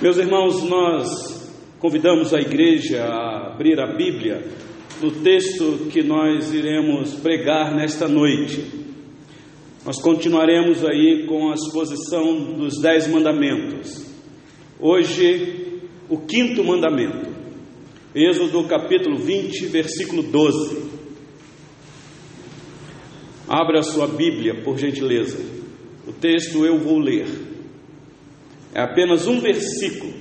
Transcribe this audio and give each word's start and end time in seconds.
Meus 0.00 0.16
irmãos, 0.16 0.62
nós 0.64 1.52
convidamos 1.78 2.34
a 2.34 2.40
igreja 2.40 3.04
a 3.04 3.52
abrir 3.52 3.78
a 3.78 3.94
Bíblia 3.94 4.44
no 5.00 5.12
texto 5.22 5.88
que 5.92 6.02
nós 6.02 6.52
iremos 6.52 7.14
pregar 7.14 7.74
nesta 7.76 8.08
noite. 8.08 8.64
Nós 9.84 10.00
continuaremos 10.00 10.84
aí 10.84 11.24
com 11.26 11.50
a 11.50 11.54
exposição 11.54 12.54
dos 12.54 12.80
Dez 12.80 13.06
Mandamentos. 13.06 14.04
Hoje, 14.80 15.82
o 16.08 16.18
quinto 16.18 16.64
mandamento, 16.64 17.30
Êxodo 18.12 18.64
capítulo 18.66 19.18
20, 19.18 19.66
versículo 19.66 20.22
12. 20.24 20.82
Abra 23.48 23.80
a 23.80 23.82
sua 23.82 24.08
Bíblia, 24.08 24.62
por 24.64 24.78
gentileza. 24.78 25.38
O 26.08 26.12
texto 26.12 26.64
eu 26.66 26.78
vou 26.78 26.98
ler. 26.98 27.51
É 28.74 28.80
apenas 28.80 29.26
um 29.26 29.40
versículo. 29.40 30.12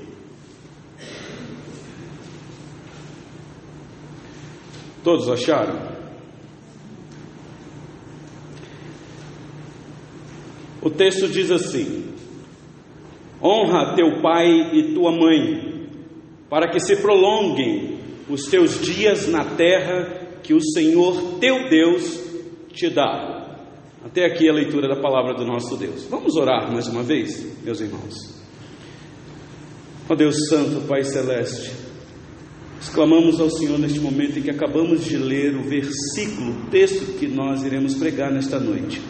Todos 5.04 5.30
acharam? 5.30 5.92
O 10.82 10.90
texto 10.90 11.28
diz 11.28 11.50
assim: 11.50 12.14
Honra 13.42 13.96
teu 13.96 14.22
pai 14.22 14.72
e 14.74 14.94
tua 14.94 15.12
mãe, 15.12 15.88
para 16.50 16.70
que 16.70 16.80
se 16.80 16.98
prolonguem 16.98 18.00
os 18.30 18.44
teus 18.44 18.82
dias 18.82 19.28
na 19.28 19.46
terra 19.46 20.40
que 20.44 20.54
o 20.54 20.62
Senhor 20.62 21.40
teu 21.40 21.70
Deus 21.70 22.20
te 22.74 22.90
dá. 22.90 23.40
Até 24.04 24.26
aqui 24.26 24.50
a 24.50 24.54
leitura 24.54 24.88
da 24.88 25.00
palavra 25.00 25.34
do 25.36 25.46
nosso 25.46 25.78
Deus. 25.78 26.06
Vamos 26.06 26.36
orar 26.36 26.72
mais 26.72 26.88
uma 26.88 27.04
vez, 27.04 27.64
meus 27.64 27.80
irmãos. 27.80 28.41
Ó 30.10 30.16
Deus 30.16 30.48
Santo, 30.50 30.88
Pai 30.88 31.04
Celeste, 31.04 31.72
exclamamos 32.82 33.40
ao 33.40 33.50
Senhor 33.50 33.78
neste 33.80 34.00
momento 34.00 34.40
em 34.40 34.42
que 34.42 34.50
acabamos 34.50 35.06
de 35.06 35.16
ler 35.16 35.56
o 35.56 35.64
versículo, 35.64 36.52
o 36.52 36.70
texto 36.70 37.18
que 37.18 37.28
nós 37.28 37.64
iremos 37.64 37.96
pregar 37.96 38.32
nesta 38.32 38.60
noite. 38.60 39.02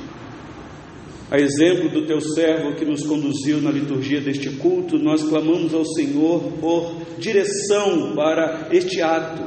A 1.31 1.39
exemplo 1.39 1.89
do 1.89 2.05
teu 2.05 2.19
servo 2.19 2.75
que 2.75 2.83
nos 2.83 3.03
conduziu 3.03 3.61
na 3.61 3.71
liturgia 3.71 4.19
deste 4.19 4.49
culto, 4.57 4.99
nós 4.99 5.23
clamamos 5.23 5.73
ao 5.73 5.85
Senhor 5.85 6.41
por 6.59 6.94
direção 7.17 8.13
para 8.13 8.67
este 8.69 9.01
ato. 9.01 9.41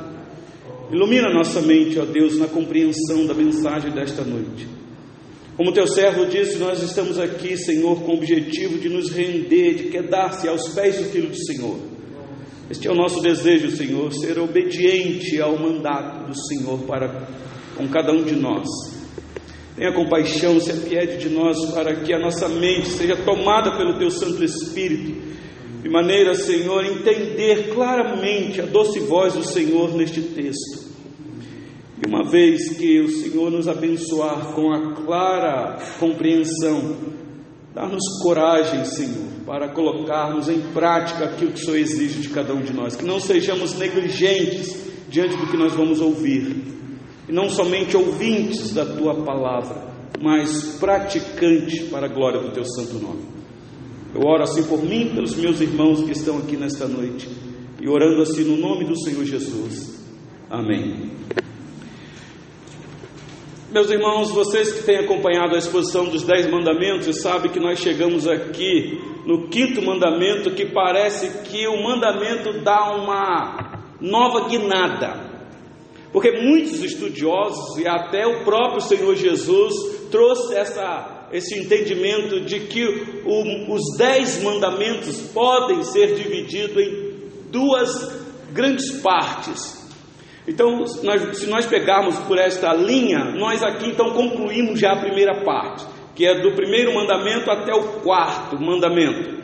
Ilumina 0.90 1.30
nossa 1.30 1.60
mente, 1.60 1.98
ó 1.98 2.06
Deus, 2.06 2.38
na 2.38 2.46
compreensão 2.46 3.26
da 3.26 3.34
mensagem 3.34 3.90
desta 3.90 4.24
noite. 4.24 4.66
Como 5.56 5.72
teu 5.72 5.86
servo 5.86 6.26
disse, 6.26 6.58
nós 6.58 6.82
estamos 6.82 7.16
aqui, 7.16 7.56
Senhor, 7.56 8.02
com 8.02 8.12
o 8.12 8.16
objetivo 8.16 8.76
de 8.78 8.88
nos 8.88 9.10
render, 9.10 9.74
de 9.74 9.84
quedar-se 9.84 10.48
aos 10.48 10.68
pés 10.70 10.96
do 10.98 11.04
Filho 11.04 11.28
do 11.28 11.36
Senhor. 11.36 11.78
Este 12.68 12.88
é 12.88 12.90
o 12.90 12.94
nosso 12.94 13.20
desejo, 13.20 13.70
Senhor, 13.70 14.12
ser 14.12 14.38
obediente 14.38 15.40
ao 15.40 15.56
mandato 15.56 16.26
do 16.26 16.36
Senhor 16.48 16.78
para 16.80 17.28
com 17.76 17.86
cada 17.88 18.12
um 18.12 18.24
de 18.24 18.34
nós. 18.34 18.66
Tenha 19.76 19.92
compaixão, 19.92 20.58
se 20.58 20.72
apiede 20.72 21.18
de 21.18 21.28
nós, 21.28 21.56
para 21.72 21.94
que 21.96 22.12
a 22.12 22.18
nossa 22.18 22.48
mente 22.48 22.88
seja 22.88 23.16
tomada 23.16 23.76
pelo 23.76 23.98
Teu 23.98 24.10
Santo 24.10 24.42
Espírito, 24.42 25.20
de 25.82 25.88
maneira, 25.88 26.34
Senhor, 26.34 26.84
entender 26.84 27.74
claramente 27.74 28.60
a 28.60 28.66
doce 28.66 28.98
voz 29.00 29.34
do 29.34 29.44
Senhor 29.44 29.94
neste 29.94 30.20
texto. 30.20 30.83
E 32.02 32.08
uma 32.08 32.28
vez 32.28 32.76
que 32.76 33.00
o 33.00 33.08
Senhor 33.08 33.50
nos 33.50 33.68
abençoar 33.68 34.52
com 34.52 34.72
a 34.72 34.94
clara 34.94 35.78
compreensão, 36.00 36.96
dá-nos 37.72 38.02
coragem, 38.22 38.84
Senhor, 38.84 39.28
para 39.46 39.68
colocarmos 39.72 40.48
em 40.48 40.60
prática 40.72 41.24
aquilo 41.24 41.52
que 41.52 41.60
o 41.60 41.64
Senhor 41.64 41.78
exige 41.78 42.20
de 42.20 42.30
cada 42.30 42.52
um 42.52 42.62
de 42.62 42.72
nós, 42.72 42.96
que 42.96 43.04
não 43.04 43.20
sejamos 43.20 43.78
negligentes 43.78 44.84
diante 45.08 45.36
do 45.36 45.46
que 45.46 45.56
nós 45.56 45.72
vamos 45.74 46.00
ouvir, 46.00 46.56
e 47.28 47.32
não 47.32 47.48
somente 47.48 47.96
ouvintes 47.96 48.72
da 48.72 48.84
tua 48.84 49.14
palavra, 49.22 49.94
mas 50.20 50.76
praticantes 50.80 51.88
para 51.88 52.06
a 52.06 52.12
glória 52.12 52.40
do 52.40 52.50
teu 52.50 52.64
santo 52.64 52.94
nome. 52.94 53.22
Eu 54.12 54.22
oro 54.22 54.42
assim 54.42 54.64
por 54.64 54.82
mim 54.82 55.10
pelos 55.14 55.36
meus 55.36 55.60
irmãos 55.60 56.02
que 56.02 56.12
estão 56.12 56.38
aqui 56.38 56.56
nesta 56.56 56.88
noite, 56.88 57.28
e 57.80 57.88
orando 57.88 58.22
assim 58.22 58.42
no 58.42 58.56
nome 58.56 58.84
do 58.84 58.98
Senhor 59.00 59.24
Jesus. 59.24 59.94
Amém. 60.50 61.10
Meus 63.74 63.90
irmãos, 63.90 64.30
vocês 64.30 64.72
que 64.72 64.84
têm 64.84 64.98
acompanhado 64.98 65.56
a 65.56 65.58
exposição 65.58 66.04
dos 66.04 66.22
Dez 66.22 66.48
Mandamentos, 66.48 67.20
sabem 67.20 67.50
que 67.50 67.58
nós 67.58 67.80
chegamos 67.80 68.24
aqui 68.24 69.00
no 69.26 69.48
quinto 69.48 69.82
mandamento, 69.82 70.52
que 70.52 70.66
parece 70.66 71.42
que 71.48 71.66
o 71.66 71.82
mandamento 71.82 72.60
dá 72.62 72.94
uma 72.94 73.82
nova 74.00 74.48
guinada. 74.48 75.28
Porque 76.12 76.40
muitos 76.40 76.84
estudiosos 76.84 77.76
e 77.76 77.88
até 77.88 78.24
o 78.24 78.44
próprio 78.44 78.80
Senhor 78.80 79.16
Jesus 79.16 79.74
trouxe 80.08 80.54
essa, 80.54 81.26
esse 81.32 81.58
entendimento 81.58 82.42
de 82.42 82.60
que 82.60 82.86
o, 83.24 83.74
os 83.74 83.98
dez 83.98 84.40
mandamentos 84.40 85.20
podem 85.32 85.82
ser 85.82 86.14
divididos 86.14 86.80
em 86.80 87.50
duas 87.50 87.90
grandes 88.52 89.00
partes. 89.00 89.83
Então, 90.46 90.86
se 90.86 91.46
nós 91.46 91.64
pegarmos 91.66 92.18
por 92.20 92.38
esta 92.38 92.74
linha, 92.74 93.24
nós 93.36 93.62
aqui 93.62 93.88
então 93.88 94.10
concluímos 94.10 94.78
já 94.78 94.92
a 94.92 95.00
primeira 95.00 95.42
parte, 95.42 95.86
que 96.14 96.26
é 96.26 96.42
do 96.42 96.52
primeiro 96.52 96.94
mandamento 96.94 97.50
até 97.50 97.74
o 97.74 98.00
quarto 98.02 98.60
mandamento, 98.60 99.42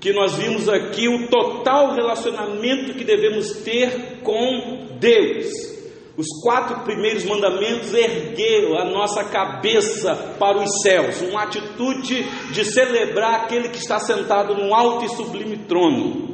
que 0.00 0.12
nós 0.12 0.34
vimos 0.34 0.68
aqui 0.68 1.08
o 1.08 1.28
total 1.28 1.94
relacionamento 1.94 2.94
que 2.94 3.04
devemos 3.04 3.52
ter 3.62 4.20
com 4.24 4.88
Deus. 4.98 5.70
Os 6.16 6.26
quatro 6.42 6.80
primeiros 6.80 7.24
mandamentos 7.24 7.94
ergueram 7.94 8.76
a 8.76 8.84
nossa 8.84 9.22
cabeça 9.24 10.34
para 10.38 10.58
os 10.58 10.82
céus, 10.82 11.22
uma 11.22 11.44
atitude 11.44 12.24
de 12.50 12.64
celebrar 12.64 13.42
aquele 13.42 13.68
que 13.68 13.78
está 13.78 14.00
sentado 14.00 14.54
num 14.54 14.74
alto 14.74 15.04
e 15.04 15.08
sublime 15.10 15.56
trono 15.68 16.29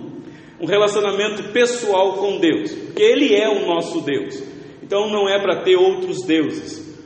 um 0.61 0.67
relacionamento 0.67 1.53
pessoal 1.53 2.15
com 2.15 2.39
Deus, 2.39 2.73
porque 2.73 3.03
Ele 3.03 3.35
é 3.35 3.49
o 3.49 3.67
nosso 3.67 4.01
Deus. 4.01 4.43
Então 4.83 5.11
não 5.11 5.29
é 5.29 5.41
para 5.41 5.63
ter 5.63 5.77
outros 5.77 6.25
deuses, 6.25 6.97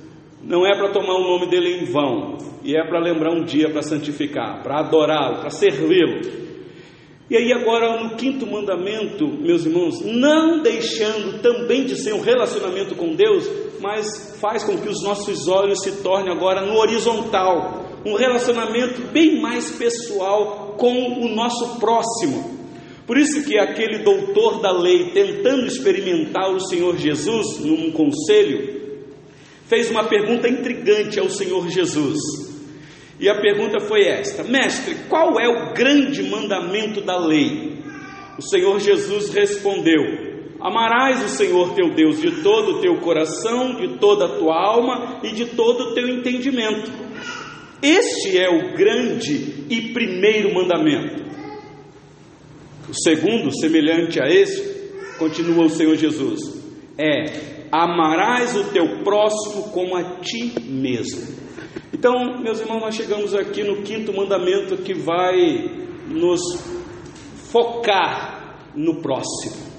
não 0.43 0.67
é 0.67 0.77
para 0.77 0.93
tomar 0.93 1.15
o 1.15 1.25
nome 1.25 1.47
dele 1.47 1.81
em 1.81 1.85
vão, 1.85 2.37
e 2.63 2.77
é 2.77 2.87
para 2.87 3.01
lembrar 3.01 3.33
um 3.33 3.45
dia 3.45 3.71
para 3.71 3.83
santificar, 3.83 4.63
para 4.63 4.81
adorá-lo, 4.81 5.41
para 5.41 5.51
servi-lo. 5.51 6.41
E 7.31 7.37
aí, 7.37 7.53
agora 7.53 8.03
no 8.03 8.17
quinto 8.17 8.45
mandamento, 8.45 9.25
meus 9.29 9.65
irmãos, 9.65 10.01
não 10.05 10.63
deixando 10.63 11.41
também 11.41 11.85
de 11.85 11.95
ser 11.95 12.13
um 12.13 12.21
relacionamento 12.21 12.97
com 12.97 13.15
Deus, 13.15 13.49
mas 13.81 14.37
faz 14.41 14.65
com 14.65 14.77
que 14.77 14.89
os 14.89 15.03
nossos 15.05 15.47
olhos 15.47 15.81
se 15.81 16.03
tornem 16.03 16.33
agora 16.33 16.67
no 16.67 16.77
horizontal, 16.77 17.85
um 18.05 18.15
relacionamento 18.15 19.03
bem 19.13 19.41
mais 19.41 19.71
pessoal 19.71 20.75
com 20.77 20.93
o 21.25 21.29
nosso 21.29 21.79
próximo. 21.79 22.60
Por 23.11 23.19
isso 23.19 23.43
que 23.43 23.59
aquele 23.59 24.05
doutor 24.05 24.61
da 24.61 24.71
lei, 24.71 25.11
tentando 25.11 25.67
experimentar 25.67 26.49
o 26.49 26.61
Senhor 26.61 26.97
Jesus 26.97 27.59
num 27.59 27.91
conselho, 27.91 29.03
fez 29.67 29.91
uma 29.91 30.05
pergunta 30.05 30.49
intrigante 30.49 31.19
ao 31.19 31.29
Senhor 31.29 31.69
Jesus. 31.69 32.21
E 33.19 33.29
a 33.29 33.41
pergunta 33.41 33.81
foi 33.81 34.03
esta: 34.03 34.45
Mestre, 34.45 34.95
qual 35.09 35.41
é 35.41 35.49
o 35.49 35.75
grande 35.75 36.23
mandamento 36.23 37.01
da 37.01 37.19
lei? 37.19 37.83
O 38.39 38.43
Senhor 38.43 38.79
Jesus 38.79 39.35
respondeu: 39.35 40.05
Amarás 40.61 41.25
o 41.25 41.29
Senhor 41.31 41.75
teu 41.75 41.93
Deus 41.93 42.21
de 42.21 42.43
todo 42.45 42.77
o 42.77 42.81
teu 42.81 42.95
coração, 42.99 43.75
de 43.75 43.99
toda 43.99 44.27
a 44.27 44.39
tua 44.39 44.55
alma 44.55 45.19
e 45.25 45.33
de 45.33 45.47
todo 45.47 45.81
o 45.81 45.95
teu 45.95 46.09
entendimento. 46.09 46.93
Este 47.83 48.39
é 48.39 48.49
o 48.49 48.77
grande 48.77 49.67
e 49.69 49.93
primeiro 49.93 50.55
mandamento. 50.55 51.29
O 52.91 52.95
segundo, 53.05 53.57
semelhante 53.61 54.21
a 54.21 54.27
esse, 54.29 54.91
continua 55.17 55.67
o 55.67 55.71
Senhor 55.71 55.95
Jesus, 55.95 56.41
é 56.99 57.69
amarás 57.71 58.57
o 58.57 58.65
teu 58.73 59.05
próximo 59.05 59.71
como 59.71 59.95
a 59.97 60.19
ti 60.19 60.53
mesmo. 60.61 61.23
Então, 61.95 62.43
meus 62.43 62.59
irmãos, 62.61 62.81
nós 62.81 62.97
chegamos 62.97 63.33
aqui 63.33 63.63
no 63.63 63.83
quinto 63.83 64.13
mandamento 64.13 64.77
que 64.79 64.93
vai 64.93 65.71
nos 66.09 66.41
focar 67.53 68.73
no 68.75 69.01
próximo. 69.01 69.71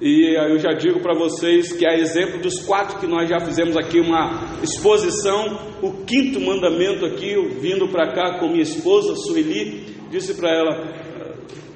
E 0.00 0.34
eu 0.36 0.58
já 0.58 0.72
digo 0.72 0.98
para 0.98 1.14
vocês 1.14 1.72
que, 1.72 1.86
a 1.86 1.94
exemplo 1.94 2.40
dos 2.40 2.60
quatro 2.66 2.98
que 2.98 3.06
nós 3.06 3.28
já 3.28 3.38
fizemos 3.38 3.76
aqui 3.76 4.00
uma 4.00 4.58
exposição, 4.60 5.56
o 5.80 6.04
quinto 6.04 6.40
mandamento 6.40 7.06
aqui, 7.06 7.36
vindo 7.60 7.86
para 7.86 8.12
cá 8.12 8.40
com 8.40 8.48
minha 8.48 8.62
esposa, 8.62 9.14
Sueli, 9.14 9.94
disse 10.10 10.34
para 10.34 10.50
ela: 10.50 11.03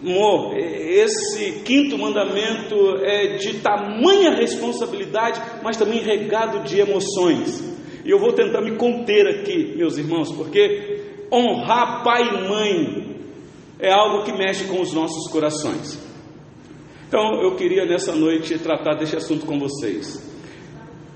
Amor, 0.03 0.57
esse 0.57 1.61
quinto 1.65 1.99
mandamento 1.99 2.99
é 3.03 3.37
de 3.37 3.55
tamanha 3.55 4.31
responsabilidade, 4.31 5.41
mas 5.63 5.77
também 5.77 6.01
regado 6.01 6.61
de 6.61 6.79
emoções. 6.79 7.63
E 8.05 8.11
eu 8.11 8.19
vou 8.19 8.33
tentar 8.33 8.61
me 8.61 8.77
conter 8.77 9.27
aqui, 9.27 9.75
meus 9.77 9.99
irmãos, 9.99 10.31
porque 10.33 11.27
honrar 11.33 12.05
pai 12.05 12.23
e 12.23 12.49
mãe 12.49 13.17
é 13.81 13.91
algo 13.93 14.25
que 14.25 14.33
mexe 14.33 14.65
com 14.65 14.81
os 14.81 14.93
nossos 14.93 15.31
corações. 15.31 15.99
Então, 17.09 17.43
eu 17.43 17.57
queria 17.57 17.85
nessa 17.85 18.15
noite 18.15 18.59
tratar 18.59 18.95
deste 18.95 19.17
assunto 19.17 19.47
com 19.47 19.59
vocês. 19.59 20.27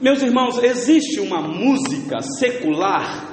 Meus 0.00 0.22
irmãos, 0.22 0.60
existe 0.62 1.20
uma 1.20 1.40
música 1.40 2.20
secular 2.20 3.31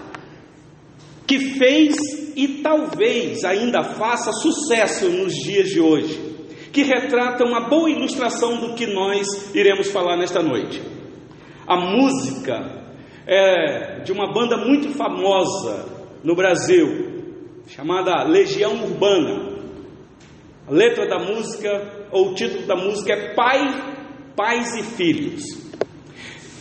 que 1.29 1.37
fez 1.59 1.95
e 2.35 2.59
talvez 2.63 3.45
ainda 3.45 3.83
faça 3.83 4.31
sucesso 4.31 5.07
nos 5.09 5.31
dias 5.35 5.69
de 5.69 5.79
hoje, 5.79 6.19
que 6.73 6.81
retrata 6.81 7.45
uma 7.45 7.69
boa 7.69 7.87
ilustração 7.87 8.59
do 8.59 8.73
que 8.73 8.87
nós 8.87 9.53
iremos 9.53 9.91
falar 9.91 10.17
nesta 10.17 10.41
noite. 10.41 10.81
A 11.67 11.77
música 11.77 12.83
é 13.27 13.99
de 13.99 14.11
uma 14.11 14.33
banda 14.33 14.57
muito 14.57 14.89
famosa 14.89 15.85
no 16.23 16.35
Brasil, 16.35 17.21
chamada 17.67 18.23
Legião 18.23 18.83
Urbana. 18.83 19.59
A 20.67 20.71
letra 20.71 21.07
da 21.07 21.19
música, 21.19 22.07
ou 22.11 22.31
o 22.31 22.33
título 22.33 22.65
da 22.65 22.75
música 22.75 23.13
é 23.13 23.35
Pai, 23.35 23.59
Pais 24.35 24.75
e 24.75 24.81
Filhos. 24.81 25.43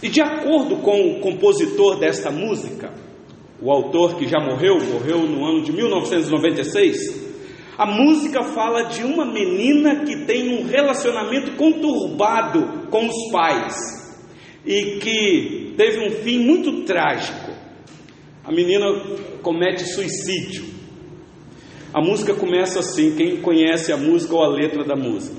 E 0.03 0.11
de 0.11 0.21
acordo 0.21 0.77
com 0.83 1.13
o 1.13 1.21
compositor 1.21 1.99
desta 1.99 2.31
música, 2.31 3.08
o 3.61 3.71
autor 3.71 4.17
que 4.17 4.27
já 4.27 4.39
morreu, 4.39 4.79
morreu 4.85 5.23
no 5.23 5.45
ano 5.45 5.63
de 5.63 5.73
1996, 5.73 7.29
a 7.77 7.87
música 7.87 8.43
fala 8.43 8.85
de 8.85 9.05
uma 9.05 9.25
menina 9.25 10.05
que 10.05 10.25
tem 10.27 10.59
um 10.59 10.67
relacionamento 10.67 11.53
conturbado 11.53 12.89
com 12.91 13.07
os 13.07 13.31
pais 13.31 13.77
e 14.67 14.99
que 14.99 15.75
teve 15.77 16.07
um 16.07 16.11
fim 16.11 16.41
muito 16.41 16.83
trágico. 16.83 17.53
A 18.45 18.51
menina 18.51 18.85
comete 19.43 19.85
suicídio. 19.85 20.65
A 21.95 22.01
música 22.01 22.35
começa 22.35 22.81
assim, 22.81 23.15
quem 23.15 23.41
conhece 23.41 23.93
a 23.93 23.97
música 23.97 24.35
ou 24.35 24.43
a 24.43 24.49
letra 24.49 24.85
da 24.85 24.97
música. 24.97 25.37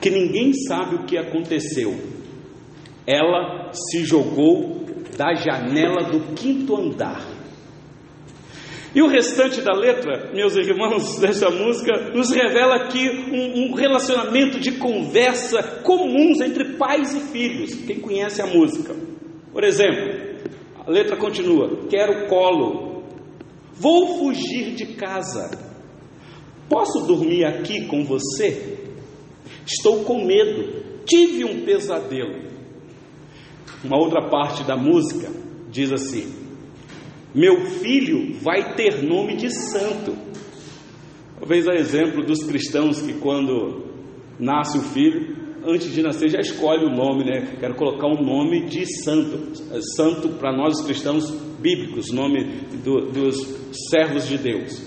Que 0.00 0.10
ninguém 0.10 0.52
sabe 0.54 0.96
o 0.96 1.04
que 1.04 1.18
aconteceu. 1.18 1.94
Ela 3.06 3.70
se 3.72 4.04
jogou 4.04 4.81
da 5.16 5.34
janela 5.34 6.04
do 6.04 6.34
quinto 6.34 6.76
andar. 6.76 7.32
E 8.94 9.00
o 9.00 9.06
restante 9.06 9.62
da 9.62 9.72
letra, 9.72 10.30
meus 10.34 10.54
irmãos, 10.54 11.16
dessa 11.20 11.50
música, 11.50 12.10
nos 12.12 12.30
revela 12.30 12.76
aqui 12.76 13.08
um, 13.08 13.64
um, 13.64 13.74
relacionamento 13.74 14.60
de 14.60 14.72
conversa 14.72 15.62
comuns 15.82 16.40
entre 16.40 16.76
pais 16.76 17.14
e 17.14 17.20
filhos. 17.20 17.74
Quem 17.86 18.00
conhece 18.00 18.42
a 18.42 18.46
música? 18.46 18.94
Por 19.50 19.64
exemplo, 19.64 20.42
a 20.86 20.90
letra 20.90 21.16
continua: 21.16 21.86
Quero 21.88 22.28
colo, 22.28 23.04
vou 23.72 24.18
fugir 24.18 24.74
de 24.74 24.94
casa, 24.94 25.50
posso 26.68 27.06
dormir 27.06 27.46
aqui 27.46 27.86
com 27.86 28.04
você? 28.04 28.78
Estou 29.64 30.04
com 30.04 30.26
medo, 30.26 31.02
tive 31.06 31.44
um 31.44 31.64
pesadelo. 31.64 32.51
Uma 33.84 33.98
outra 33.98 34.28
parte 34.28 34.64
da 34.64 34.76
música 34.76 35.30
diz 35.70 35.92
assim: 35.92 36.42
meu 37.34 37.64
filho 37.64 38.34
vai 38.42 38.74
ter 38.74 39.02
nome 39.02 39.36
de 39.36 39.50
santo. 39.50 40.14
Talvez 41.38 41.66
a 41.66 41.74
exemplo 41.74 42.22
dos 42.22 42.44
cristãos 42.44 43.00
que, 43.00 43.14
quando 43.14 43.86
nasce 44.38 44.76
o 44.78 44.82
filho, 44.82 45.34
antes 45.64 45.92
de 45.92 46.02
nascer 46.02 46.28
já 46.28 46.40
escolhe 46.40 46.84
o 46.84 46.94
nome, 46.94 47.24
né? 47.24 47.56
Quero 47.58 47.74
colocar 47.74 48.06
um 48.06 48.22
nome 48.22 48.66
de 48.66 48.84
santo, 49.02 49.56
santo 49.96 50.28
para 50.38 50.54
nós 50.54 50.78
os 50.78 50.86
cristãos 50.86 51.30
bíblicos, 51.58 52.12
nome 52.12 52.44
do, 52.84 53.10
dos 53.10 53.36
servos 53.90 54.28
de 54.28 54.36
Deus. 54.36 54.86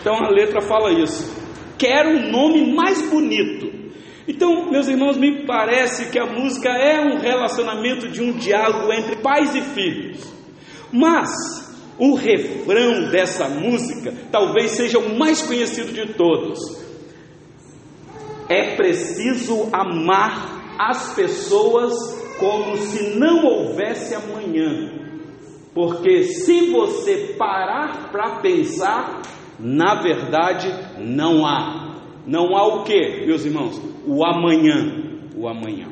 Então 0.00 0.14
a 0.14 0.30
letra 0.30 0.60
fala 0.60 0.92
isso. 0.92 1.28
Quero 1.76 2.10
um 2.10 2.30
nome 2.30 2.72
mais 2.72 3.10
bonito. 3.10 3.81
Então, 4.26 4.70
meus 4.70 4.86
irmãos, 4.88 5.16
me 5.16 5.44
parece 5.44 6.10
que 6.10 6.18
a 6.18 6.26
música 6.26 6.68
é 6.68 7.00
um 7.00 7.18
relacionamento 7.18 8.08
de 8.08 8.22
um 8.22 8.32
diálogo 8.32 8.92
entre 8.92 9.16
pais 9.16 9.54
e 9.54 9.60
filhos. 9.60 10.32
Mas 10.92 11.30
o 11.98 12.14
refrão 12.14 13.10
dessa 13.10 13.48
música 13.48 14.14
talvez 14.30 14.72
seja 14.72 14.98
o 14.98 15.18
mais 15.18 15.42
conhecido 15.42 15.92
de 15.92 16.14
todos. 16.14 16.58
É 18.48 18.76
preciso 18.76 19.68
amar 19.72 20.76
as 20.78 21.14
pessoas 21.14 21.94
como 22.38 22.76
se 22.76 23.16
não 23.18 23.44
houvesse 23.44 24.14
amanhã. 24.14 24.92
Porque 25.74 26.24
se 26.24 26.70
você 26.70 27.34
parar 27.38 28.10
para 28.10 28.40
pensar, 28.40 29.22
na 29.58 30.02
verdade 30.02 30.68
não 30.98 31.46
há. 31.46 31.81
Não 32.26 32.56
há 32.56 32.66
o 32.66 32.84
que, 32.84 33.26
meus 33.26 33.44
irmãos? 33.44 33.80
O 34.06 34.24
amanhã. 34.24 35.20
O 35.36 35.48
amanhã. 35.48 35.88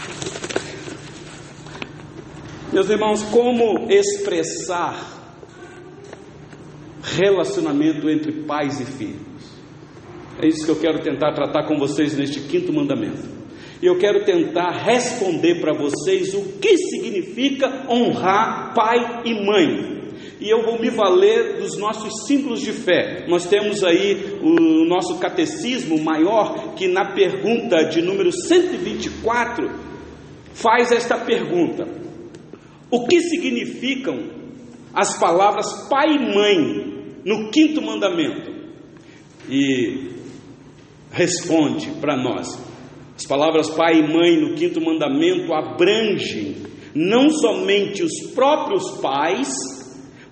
Meus 2.73 2.89
irmãos, 2.89 3.21
como 3.25 3.87
expressar 3.87 4.97
relacionamento 7.03 8.09
entre 8.09 8.31
pais 8.47 8.79
e 8.79 8.85
filhos? 8.85 9.21
É 10.41 10.47
isso 10.47 10.65
que 10.65 10.71
eu 10.71 10.79
quero 10.79 11.03
tentar 11.03 11.33
tratar 11.33 11.67
com 11.67 11.77
vocês 11.77 12.17
neste 12.17 12.39
quinto 12.39 12.73
mandamento. 12.73 13.29
E 13.79 13.85
eu 13.85 13.99
quero 13.99 14.25
tentar 14.25 14.71
responder 14.71 15.61
para 15.61 15.77
vocês 15.77 16.33
o 16.33 16.57
que 16.57 16.75
significa 16.77 17.85
honrar 17.87 18.73
pai 18.73 19.21
e 19.23 19.45
mãe. 19.45 19.92
E 20.43 20.49
eu 20.49 20.61
vou 20.61 20.77
me 20.77 20.89
valer 20.89 21.61
dos 21.61 21.77
nossos 21.77 22.27
símbolos 22.27 22.59
de 22.59 22.73
fé. 22.73 23.25
Nós 23.29 23.45
temos 23.45 23.81
aí 23.81 24.39
o 24.41 24.83
nosso 24.83 25.17
catecismo 25.17 25.97
maior, 26.03 26.75
que 26.75 26.85
na 26.85 27.13
pergunta 27.13 27.85
de 27.85 28.01
número 28.01 28.29
124 28.29 29.71
faz 30.53 30.91
esta 30.91 31.17
pergunta: 31.17 31.87
o 32.91 33.07
que 33.07 33.21
significam 33.21 34.19
as 34.93 35.17
palavras 35.17 35.87
pai 35.87 36.09
e 36.09 36.35
mãe 36.35 37.21
no 37.23 37.49
quinto 37.49 37.81
mandamento? 37.81 38.51
E 39.49 40.09
responde 41.09 41.89
para 42.01 42.17
nós: 42.17 42.49
as 43.15 43.25
palavras 43.25 43.69
pai 43.69 43.99
e 43.99 44.13
mãe 44.13 44.41
no 44.41 44.55
quinto 44.55 44.81
mandamento 44.81 45.53
abrangem 45.53 46.73
não 46.93 47.29
somente 47.29 48.03
os 48.03 48.33
próprios 48.35 48.99
pais, 49.01 49.49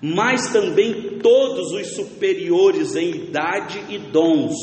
mas 0.02 0.52
também 0.52 1.20
todos 1.22 1.70
os 1.70 1.94
superiores 1.94 2.96
em 2.96 3.10
idade 3.10 3.80
e 3.88 3.98
dons, 3.98 4.56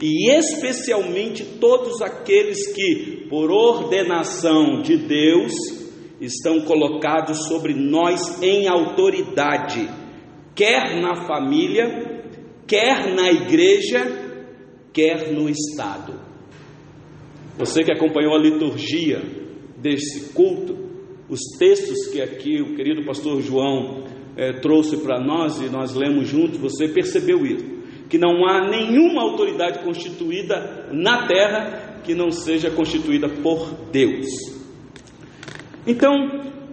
e 0.00 0.30
especialmente 0.30 1.44
todos 1.60 2.00
aqueles 2.00 2.72
que, 2.72 3.26
por 3.28 3.50
ordenação 3.50 4.80
de 4.80 4.96
Deus, 4.96 5.52
estão 6.18 6.62
colocados 6.62 7.46
sobre 7.48 7.74
nós 7.74 8.42
em 8.42 8.66
autoridade, 8.66 9.90
quer 10.54 11.00
na 11.02 11.26
família, 11.26 12.24
quer 12.66 13.14
na 13.14 13.30
igreja, 13.30 14.00
quer 14.92 15.32
no 15.32 15.50
Estado. 15.50 16.18
Você 17.58 17.84
que 17.84 17.92
acompanhou 17.92 18.34
a 18.34 18.40
liturgia 18.40 19.20
desse 19.76 20.32
culto, 20.32 20.78
os 21.28 21.40
textos 21.58 22.06
que 22.08 22.20
aqui 22.20 22.60
o 22.60 22.74
querido 22.74 23.04
pastor 23.04 23.40
João 23.42 24.01
é, 24.36 24.52
trouxe 24.60 24.98
para 24.98 25.20
nós 25.20 25.60
e 25.60 25.68
nós 25.68 25.94
lemos 25.94 26.28
juntos, 26.28 26.58
você 26.58 26.88
percebeu 26.88 27.44
isso, 27.44 27.64
que 28.08 28.18
não 28.18 28.46
há 28.46 28.68
nenhuma 28.68 29.22
autoridade 29.22 29.80
constituída 29.80 30.88
na 30.92 31.26
terra 31.26 32.00
que 32.04 32.14
não 32.14 32.30
seja 32.30 32.70
constituída 32.70 33.28
por 33.28 33.90
Deus. 33.90 34.26
Então, 35.86 36.12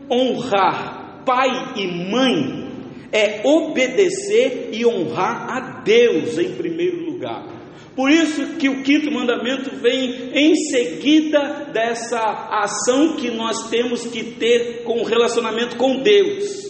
honrar 0.10 1.24
pai 1.26 1.74
e 1.76 1.88
mãe 2.10 2.70
é 3.12 3.42
obedecer 3.44 4.70
e 4.72 4.86
honrar 4.86 5.50
a 5.50 5.82
Deus 5.82 6.38
em 6.38 6.56
primeiro 6.56 7.06
lugar. 7.06 7.60
Por 7.96 8.10
isso 8.10 8.56
que 8.58 8.70
o 8.70 8.82
quinto 8.82 9.12
mandamento 9.12 9.76
vem 9.76 10.32
em 10.34 10.56
seguida 10.56 11.70
dessa 11.74 12.20
ação 12.50 13.16
que 13.16 13.30
nós 13.30 13.70
temos 13.70 14.06
que 14.06 14.24
ter 14.24 14.84
com 14.84 15.02
o 15.02 15.04
relacionamento 15.04 15.76
com 15.76 16.02
Deus. 16.02 16.69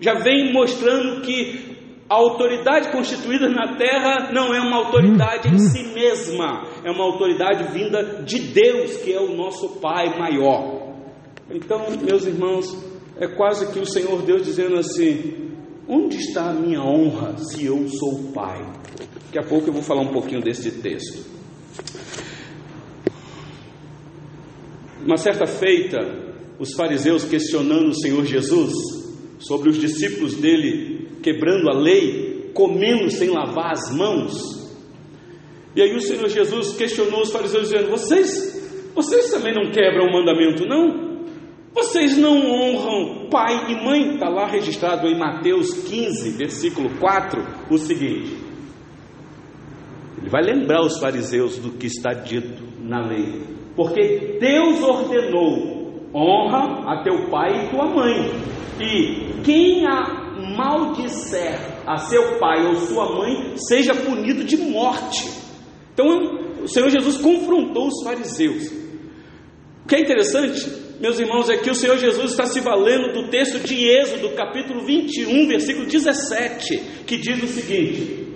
Já 0.00 0.14
vem 0.14 0.52
mostrando 0.52 1.22
que 1.22 1.76
a 2.08 2.14
autoridade 2.14 2.90
constituída 2.90 3.48
na 3.48 3.76
terra 3.76 4.32
não 4.32 4.54
é 4.54 4.60
uma 4.60 4.76
autoridade 4.76 5.48
em 5.48 5.58
si 5.58 5.92
mesma, 5.92 6.64
é 6.84 6.90
uma 6.90 7.04
autoridade 7.04 7.72
vinda 7.72 8.22
de 8.22 8.38
Deus, 8.38 8.96
que 8.98 9.12
é 9.12 9.20
o 9.20 9.36
nosso 9.36 9.80
Pai 9.80 10.18
maior. 10.18 10.94
Então, 11.50 11.86
meus 12.02 12.24
irmãos, 12.24 12.76
é 13.18 13.26
quase 13.26 13.72
que 13.72 13.78
o 13.78 13.86
Senhor 13.86 14.22
Deus 14.22 14.42
dizendo 14.42 14.78
assim: 14.78 15.50
onde 15.88 16.16
está 16.16 16.50
a 16.50 16.54
minha 16.54 16.80
honra 16.80 17.36
se 17.38 17.64
eu 17.64 17.88
sou 17.88 18.32
pai? 18.32 18.64
Daqui 19.26 19.38
a 19.38 19.42
pouco 19.42 19.68
eu 19.68 19.72
vou 19.72 19.82
falar 19.82 20.02
um 20.02 20.12
pouquinho 20.12 20.40
desse 20.40 20.70
texto. 20.80 21.26
Uma 25.04 25.16
certa 25.16 25.46
feita, 25.46 25.98
os 26.58 26.74
fariseus 26.74 27.24
questionando 27.24 27.88
o 27.88 27.94
Senhor 27.94 28.24
Jesus 28.24 28.97
sobre 29.48 29.70
os 29.70 29.80
discípulos 29.80 30.34
dele 30.34 31.08
quebrando 31.22 31.70
a 31.70 31.72
lei, 31.72 32.50
comendo 32.52 33.10
sem 33.10 33.30
lavar 33.30 33.72
as 33.72 33.90
mãos. 33.96 34.58
E 35.74 35.80
aí 35.80 35.96
o 35.96 36.00
Senhor 36.00 36.28
Jesus 36.28 36.76
questionou 36.76 37.22
os 37.22 37.32
fariseus 37.32 37.70
dizendo: 37.70 37.90
"Vocês, 37.90 38.92
vocês 38.94 39.30
também 39.30 39.54
não 39.54 39.70
quebram 39.70 40.06
o 40.06 40.12
mandamento, 40.12 40.66
não? 40.66 41.16
Vocês 41.74 42.16
não 42.18 42.36
honram 42.36 43.28
pai 43.30 43.72
e 43.72 43.84
mãe?" 43.84 44.14
Está 44.14 44.28
lá 44.28 44.46
registrado 44.46 45.06
em 45.06 45.18
Mateus 45.18 45.72
15, 45.72 46.30
versículo 46.36 46.90
4, 46.98 47.42
o 47.70 47.78
seguinte: 47.78 48.36
Ele 50.20 50.28
vai 50.28 50.42
lembrar 50.42 50.82
os 50.82 50.98
fariseus 50.98 51.56
do 51.56 51.70
que 51.70 51.86
está 51.86 52.12
dito 52.12 52.62
na 52.82 53.06
lei, 53.06 53.42
porque 53.74 54.36
Deus 54.38 54.82
ordenou: 54.82 55.77
honra 56.14 56.92
a 56.92 57.02
teu 57.02 57.28
pai 57.30 57.64
e 57.64 57.70
tua 57.70 57.86
mãe, 57.86 58.30
e 58.80 59.42
quem 59.42 59.86
a 59.86 60.28
maldisser 60.56 61.78
a 61.86 61.96
seu 61.96 62.38
pai 62.38 62.66
ou 62.66 62.74
sua 62.76 63.16
mãe, 63.16 63.56
seja 63.56 63.94
punido 63.94 64.44
de 64.44 64.56
morte. 64.56 65.28
Então, 65.92 66.06
o 66.62 66.68
Senhor 66.68 66.90
Jesus 66.90 67.16
confrontou 67.16 67.88
os 67.88 68.02
fariseus. 68.04 68.70
O 69.84 69.88
que 69.88 69.96
é 69.96 70.00
interessante, 70.00 70.70
meus 71.00 71.18
irmãos, 71.18 71.48
é 71.48 71.56
que 71.56 71.70
o 71.70 71.74
Senhor 71.74 71.96
Jesus 71.96 72.32
está 72.32 72.44
se 72.44 72.60
valendo 72.60 73.12
do 73.12 73.28
texto 73.30 73.58
de 73.66 73.88
Êxodo, 73.88 74.30
capítulo 74.34 74.84
21, 74.84 75.48
versículo 75.48 75.86
17, 75.86 77.04
que 77.06 77.16
diz 77.16 77.42
o 77.42 77.46
seguinte: 77.46 78.26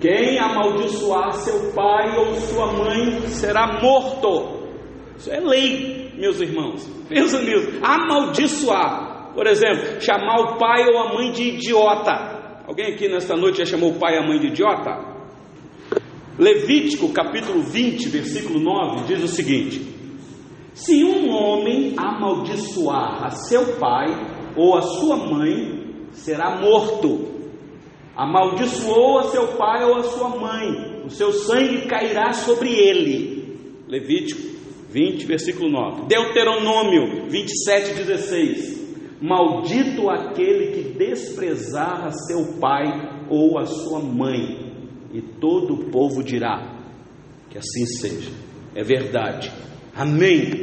Quem 0.00 0.38
amaldiçoar 0.38 1.32
seu 1.32 1.72
pai 1.72 2.16
ou 2.18 2.34
sua 2.34 2.72
mãe 2.72 3.20
será 3.28 3.80
morto. 3.80 4.58
Isso 5.16 5.30
é 5.32 5.40
lei, 5.40 6.07
meus 6.18 6.40
irmãos. 6.40 6.86
Pensa 7.08 7.40
nisso. 7.40 7.78
Amaldiçoar. 7.82 9.32
Por 9.34 9.46
exemplo, 9.46 10.00
chamar 10.00 10.40
o 10.40 10.58
pai 10.58 10.84
ou 10.88 10.98
a 10.98 11.14
mãe 11.14 11.30
de 11.30 11.44
idiota. 11.50 12.64
Alguém 12.66 12.92
aqui 12.92 13.08
nesta 13.08 13.36
noite 13.36 13.58
já 13.58 13.64
chamou 13.64 13.92
o 13.92 13.98
pai 13.98 14.14
e 14.14 14.18
a 14.18 14.26
mãe 14.26 14.38
de 14.38 14.48
idiota? 14.48 15.16
Levítico 16.38 17.12
capítulo 17.12 17.62
20, 17.62 18.08
versículo 18.08 18.60
9 18.60 19.06
diz 19.06 19.22
o 19.22 19.28
seguinte: 19.28 19.80
Se 20.74 21.04
um 21.04 21.30
homem 21.30 21.94
amaldiçoar 21.96 23.24
a 23.24 23.30
seu 23.30 23.76
pai 23.76 24.06
ou 24.56 24.76
a 24.76 24.82
sua 24.82 25.16
mãe, 25.16 26.06
será 26.12 26.60
morto. 26.60 27.38
Amaldiçoou 28.16 29.20
a 29.20 29.24
seu 29.24 29.48
pai 29.56 29.84
ou 29.84 29.96
a 29.96 30.02
sua 30.02 30.28
mãe, 30.30 31.04
o 31.04 31.10
seu 31.10 31.32
sangue 31.32 31.86
cairá 31.86 32.32
sobre 32.32 32.70
ele. 32.70 33.56
Levítico 33.86 34.57
20, 34.90 35.26
versículo 35.26 35.70
9. 35.70 36.06
Deuteronômio 36.08 37.28
27, 37.28 37.94
16. 37.94 38.78
Maldito 39.20 40.08
aquele 40.08 40.72
que 40.72 40.98
desprezar 40.98 42.10
seu 42.12 42.58
pai 42.58 43.26
ou 43.28 43.58
a 43.58 43.66
sua 43.66 44.00
mãe 44.00 44.72
e 45.12 45.20
todo 45.20 45.74
o 45.74 45.90
povo 45.90 46.22
dirá: 46.22 46.78
que 47.50 47.58
assim 47.58 47.86
seja. 47.86 48.30
É 48.74 48.82
verdade. 48.82 49.50
Amém. 49.94 50.62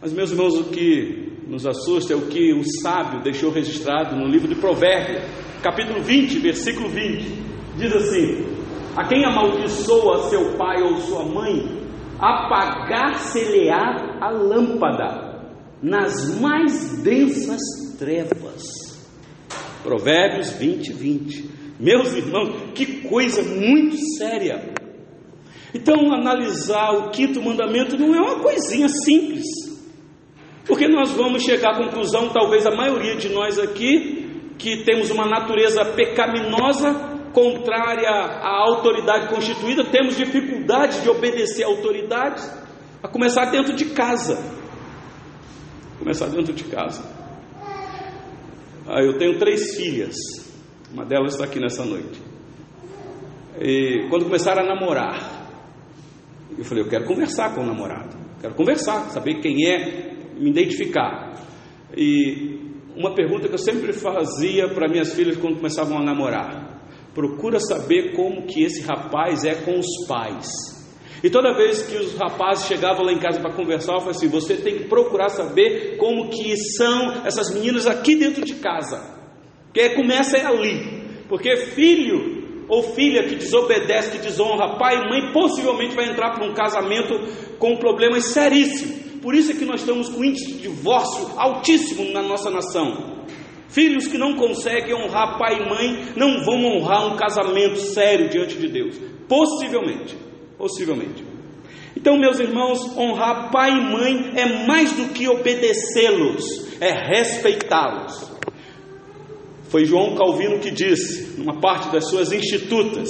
Mas, 0.00 0.12
meus 0.12 0.30
irmãos, 0.30 0.54
o 0.56 0.64
que 0.64 1.30
nos 1.48 1.66
assusta 1.66 2.12
é 2.12 2.16
o 2.16 2.28
que 2.28 2.52
o 2.52 2.62
sábio 2.80 3.22
deixou 3.22 3.50
registrado 3.50 4.14
no 4.16 4.26
livro 4.26 4.48
de 4.48 4.54
Provérbios, 4.54 5.24
capítulo 5.62 6.00
20, 6.00 6.38
versículo 6.38 6.88
20. 6.88 7.24
Diz 7.76 7.92
assim: 7.92 8.46
A 8.96 9.06
quem 9.08 9.24
amaldiçoa 9.24 10.28
seu 10.28 10.56
pai 10.56 10.82
ou 10.82 10.96
sua 10.98 11.24
mãe, 11.24 11.80
apagar-se-lhe-á 12.20 14.18
a 14.20 14.30
lâmpada 14.30 15.30
nas 15.82 16.38
mais 16.38 17.02
densas 17.02 17.60
trevas. 17.98 18.62
Provérbios 19.82 20.50
20, 20.52 20.92
20. 20.92 21.50
Meus 21.80 22.12
irmãos, 22.12 22.72
que 22.74 23.08
coisa 23.08 23.42
muito 23.42 23.96
séria. 24.18 24.74
Então, 25.74 26.12
analisar 26.12 26.90
o 26.92 27.10
quinto 27.10 27.40
mandamento 27.40 27.96
não 27.96 28.14
é 28.14 28.20
uma 28.20 28.40
coisinha 28.40 28.88
simples, 28.88 29.46
porque 30.66 30.86
nós 30.88 31.10
vamos 31.12 31.42
chegar 31.42 31.70
à 31.70 31.78
conclusão, 31.78 32.28
talvez 32.28 32.66
a 32.66 32.74
maioria 32.74 33.16
de 33.16 33.28
nós 33.28 33.58
aqui, 33.58 34.28
que 34.58 34.84
temos 34.84 35.10
uma 35.10 35.26
natureza 35.26 35.84
pecaminosa, 35.84 37.09
contrária 37.32 38.10
à 38.10 38.62
autoridade 38.68 39.28
constituída, 39.28 39.84
temos 39.84 40.16
dificuldade 40.16 41.00
de 41.00 41.08
obedecer 41.08 41.64
à 41.64 41.68
autoridade, 41.68 42.42
a 43.02 43.08
começar 43.08 43.46
dentro 43.46 43.74
de 43.74 43.86
casa. 43.86 44.38
Começar 45.98 46.26
dentro 46.26 46.52
de 46.52 46.64
casa. 46.64 47.02
Ah, 48.86 49.02
eu 49.02 49.18
tenho 49.18 49.38
três 49.38 49.76
filhas. 49.76 50.16
Uma 50.92 51.04
delas 51.04 51.32
está 51.32 51.44
aqui 51.44 51.60
nessa 51.60 51.84
noite. 51.84 52.20
E 53.60 54.06
quando 54.08 54.24
começaram 54.24 54.62
a 54.62 54.66
namorar, 54.66 55.46
eu 56.56 56.64
falei: 56.64 56.82
Eu 56.82 56.88
quero 56.88 57.04
conversar 57.04 57.54
com 57.54 57.62
o 57.62 57.66
namorado, 57.66 58.16
quero 58.40 58.54
conversar, 58.54 59.10
saber 59.10 59.40
quem 59.40 59.68
é, 59.68 60.14
me 60.38 60.50
identificar. 60.50 61.34
E 61.96 62.58
uma 62.96 63.14
pergunta 63.14 63.48
que 63.48 63.54
eu 63.54 63.58
sempre 63.58 63.92
fazia 63.92 64.68
para 64.68 64.88
minhas 64.88 65.14
filhas 65.14 65.36
quando 65.36 65.56
começavam 65.56 65.98
a 65.98 66.02
namorar: 66.02 66.69
Procura 67.14 67.58
saber 67.58 68.14
como 68.14 68.46
que 68.46 68.62
esse 68.62 68.82
rapaz 68.82 69.44
é 69.44 69.54
com 69.54 69.78
os 69.78 70.06
pais. 70.06 70.48
E 71.22 71.28
toda 71.28 71.52
vez 71.54 71.82
que 71.82 71.96
os 71.96 72.14
rapazes 72.16 72.66
chegavam 72.66 73.04
lá 73.04 73.12
em 73.12 73.18
casa 73.18 73.40
para 73.40 73.52
conversar, 73.52 73.94
eu 73.94 74.00
falei 74.00 74.16
assim: 74.16 74.28
você 74.28 74.56
tem 74.56 74.78
que 74.78 74.84
procurar 74.84 75.28
saber 75.28 75.96
como 75.98 76.30
que 76.30 76.56
são 76.56 77.26
essas 77.26 77.52
meninas 77.52 77.86
aqui 77.86 78.16
dentro 78.16 78.44
de 78.44 78.54
casa. 78.54 79.18
Porque 79.66 79.90
começa 79.90 80.36
é 80.36 80.46
ali. 80.46 81.00
Porque 81.28 81.56
filho 81.56 82.66
ou 82.68 82.82
filha 82.94 83.24
que 83.24 83.34
desobedece, 83.34 84.12
que 84.12 84.18
desonra 84.18 84.78
pai 84.78 84.96
e 84.96 85.08
mãe, 85.08 85.32
possivelmente 85.32 85.94
vai 85.94 86.08
entrar 86.08 86.32
para 86.32 86.46
um 86.46 86.54
casamento 86.54 87.14
com 87.58 87.76
problemas 87.76 88.24
seríssimos. 88.26 89.10
Por 89.20 89.34
isso 89.34 89.52
é 89.52 89.54
que 89.54 89.64
nós 89.64 89.80
estamos 89.80 90.08
com 90.08 90.24
índice 90.24 90.52
de 90.52 90.62
divórcio 90.62 91.38
altíssimo 91.38 92.10
na 92.12 92.22
nossa 92.22 92.48
nação. 92.48 93.19
Filhos 93.70 94.06
que 94.08 94.18
não 94.18 94.34
conseguem 94.34 94.94
honrar 94.94 95.38
pai 95.38 95.60
e 95.60 95.68
mãe 95.68 96.06
não 96.16 96.44
vão 96.44 96.64
honrar 96.64 97.06
um 97.06 97.16
casamento 97.16 97.76
sério 97.76 98.28
diante 98.28 98.56
de 98.56 98.68
Deus. 98.68 98.98
Possivelmente. 99.28 100.16
Possivelmente. 100.58 101.24
Então, 101.96 102.18
meus 102.18 102.40
irmãos, 102.40 102.96
honrar 102.96 103.52
pai 103.52 103.70
e 103.70 103.80
mãe 103.80 104.32
é 104.34 104.66
mais 104.66 104.92
do 104.92 105.12
que 105.12 105.28
obedecê-los, 105.28 106.80
é 106.80 106.90
respeitá-los. 106.90 108.28
Foi 109.68 109.84
João 109.84 110.16
Calvino 110.16 110.58
que 110.58 110.70
disse, 110.70 111.38
numa 111.38 111.60
parte 111.60 111.92
das 111.92 112.08
suas 112.08 112.32
institutas, 112.32 113.08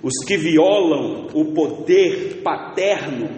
os 0.00 0.14
que 0.24 0.36
violam 0.36 1.26
o 1.34 1.52
poder 1.52 2.42
paterno 2.44 3.28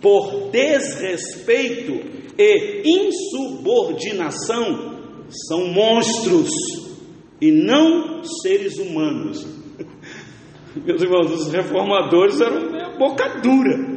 por 0.00 0.50
desrespeito 0.50 1.92
e 2.36 2.82
insubordinação 2.84 4.95
são 5.28 5.68
monstros 5.68 6.50
e 7.40 7.50
não 7.50 8.22
seres 8.42 8.78
humanos. 8.78 9.46
Meus 10.84 11.02
irmãos, 11.02 11.32
os 11.32 11.52
reformadores 11.52 12.40
eram 12.40 12.70
meia 12.70 12.96
boca 12.98 13.40
dura. 13.40 13.96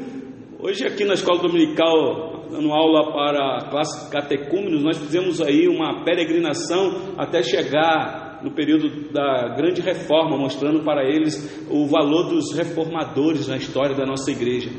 Hoje, 0.60 0.86
aqui 0.86 1.06
na 1.06 1.14
escola 1.14 1.42
dominical, 1.42 2.48
dando 2.50 2.72
aula 2.72 3.14
para 3.14 3.58
a 3.58 3.70
classe 3.70 4.10
catecúmenos, 4.12 4.84
nós 4.84 4.98
fizemos 4.98 5.42
aí 5.42 5.68
uma 5.68 6.04
peregrinação 6.04 7.14
até 7.18 7.42
chegar 7.42 8.42
no 8.44 8.52
período 8.52 9.12
da 9.12 9.56
grande 9.56 9.82
reforma, 9.82 10.38
mostrando 10.38 10.84
para 10.84 11.04
eles 11.04 11.66
o 11.70 11.86
valor 11.88 12.30
dos 12.30 12.54
reformadores 12.54 13.48
na 13.48 13.58
história 13.58 13.96
da 13.96 14.06
nossa 14.06 14.32
igreja. 14.32 14.70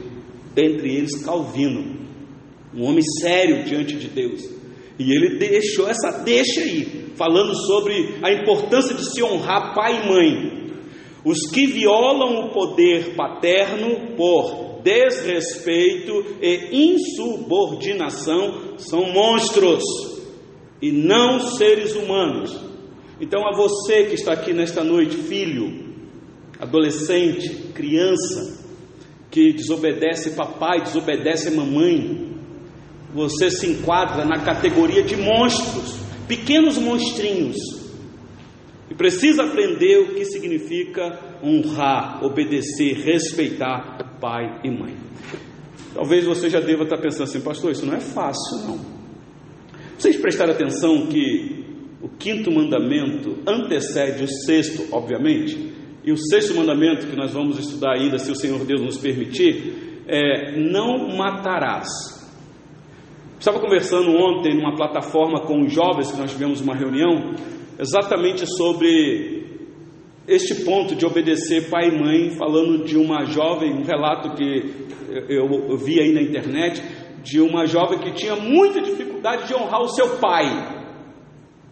Dentre 0.55 0.95
eles, 0.95 1.25
Calvino, 1.25 2.01
um 2.75 2.85
homem 2.85 3.03
sério 3.21 3.65
diante 3.65 3.97
de 3.97 4.09
Deus. 4.09 4.60
E 5.01 5.15
ele 5.15 5.39
deixou 5.39 5.89
essa 5.89 6.23
deixa 6.23 6.61
aí, 6.61 7.07
falando 7.17 7.55
sobre 7.55 8.17
a 8.23 8.31
importância 8.31 8.95
de 8.95 9.03
se 9.11 9.23
honrar 9.23 9.75
pai 9.75 10.03
e 10.03 10.07
mãe. 10.07 10.61
Os 11.25 11.51
que 11.51 11.67
violam 11.67 12.45
o 12.45 12.51
poder 12.51 13.15
paterno 13.15 14.15
por 14.15 14.83
desrespeito 14.83 16.37
e 16.43 16.93
insubordinação 16.93 18.77
são 18.77 19.11
monstros 19.11 19.83
e 20.83 20.93
não 20.93 21.41
seres 21.41 21.95
humanos. 21.97 22.55
Então, 23.19 23.49
a 23.49 23.57
você 23.57 24.05
que 24.05 24.17
está 24.17 24.35
aqui 24.35 24.53
nesta 24.53 24.85
noite, 24.85 25.17
filho, 25.17 25.95
adolescente, 26.59 27.49
criança, 27.73 28.67
que 29.31 29.55
desobedece 29.55 30.33
papai, 30.33 30.83
desobedece 30.83 31.51
mamãe, 31.53 32.30
você 33.13 33.51
se 33.51 33.71
enquadra 33.71 34.25
na 34.25 34.41
categoria 34.41 35.03
de 35.03 35.17
monstros, 35.17 35.97
pequenos 36.29 36.79
monstrinhos, 36.79 37.57
e 38.91 38.95
precisa 38.95 39.45
aprender 39.45 39.99
o 39.99 40.15
que 40.15 40.25
significa 40.25 41.19
honrar, 41.43 42.25
obedecer, 42.25 42.95
respeitar 43.05 44.17
pai 44.21 44.61
e 44.65 44.71
mãe. 44.71 44.95
Talvez 45.95 46.25
você 46.25 46.49
já 46.49 46.61
deva 46.61 46.85
estar 46.85 46.99
pensando 46.99 47.25
assim, 47.25 47.41
pastor, 47.41 47.73
isso 47.73 47.87
não 47.87 47.95
é 47.95 48.01
fácil, 48.01 48.59
não. 48.67 48.81
Vocês 49.99 50.17
prestaram 50.17 50.53
atenção 50.53 51.07
que 51.07 51.65
o 52.01 52.09
quinto 52.09 52.51
mandamento 52.51 53.39
antecede 53.47 54.25
o 54.25 54.29
sexto, 54.29 54.87
obviamente, 54.93 55.73
e 56.05 56.13
o 56.13 56.17
sexto 56.17 56.55
mandamento 56.55 57.07
que 57.07 57.17
nós 57.17 57.33
vamos 57.33 57.59
estudar 57.59 57.93
ainda, 57.93 58.19
se 58.19 58.31
o 58.31 58.35
Senhor 58.35 58.65
Deus 58.65 58.81
nos 58.81 58.99
permitir, 58.99 60.03
é: 60.09 60.59
não 60.59 61.17
matarás. 61.17 62.20
Estava 63.41 63.59
conversando 63.59 64.11
ontem 64.11 64.55
numa 64.55 64.77
plataforma 64.77 65.41
com 65.41 65.63
os 65.63 65.73
jovens 65.73 66.13
que 66.13 66.19
nós 66.19 66.31
tivemos 66.31 66.61
uma 66.61 66.77
reunião 66.77 67.33
exatamente 67.79 68.47
sobre 68.47 69.47
este 70.29 70.57
ponto 70.57 70.95
de 70.95 71.07
obedecer 71.07 71.71
pai 71.71 71.89
e 71.89 71.99
mãe, 71.99 72.31
falando 72.33 72.85
de 72.85 72.99
uma 72.99 73.25
jovem, 73.25 73.73
um 73.73 73.83
relato 73.83 74.35
que 74.35 74.71
eu, 75.31 75.71
eu 75.71 75.77
vi 75.79 75.99
aí 75.99 76.13
na 76.13 76.21
internet, 76.21 76.83
de 77.23 77.41
uma 77.41 77.65
jovem 77.65 78.01
que 78.01 78.13
tinha 78.13 78.37
muita 78.37 78.83
dificuldade 78.83 79.49
de 79.49 79.55
honrar 79.55 79.81
o 79.81 79.89
seu 79.89 80.19
pai. 80.19 80.80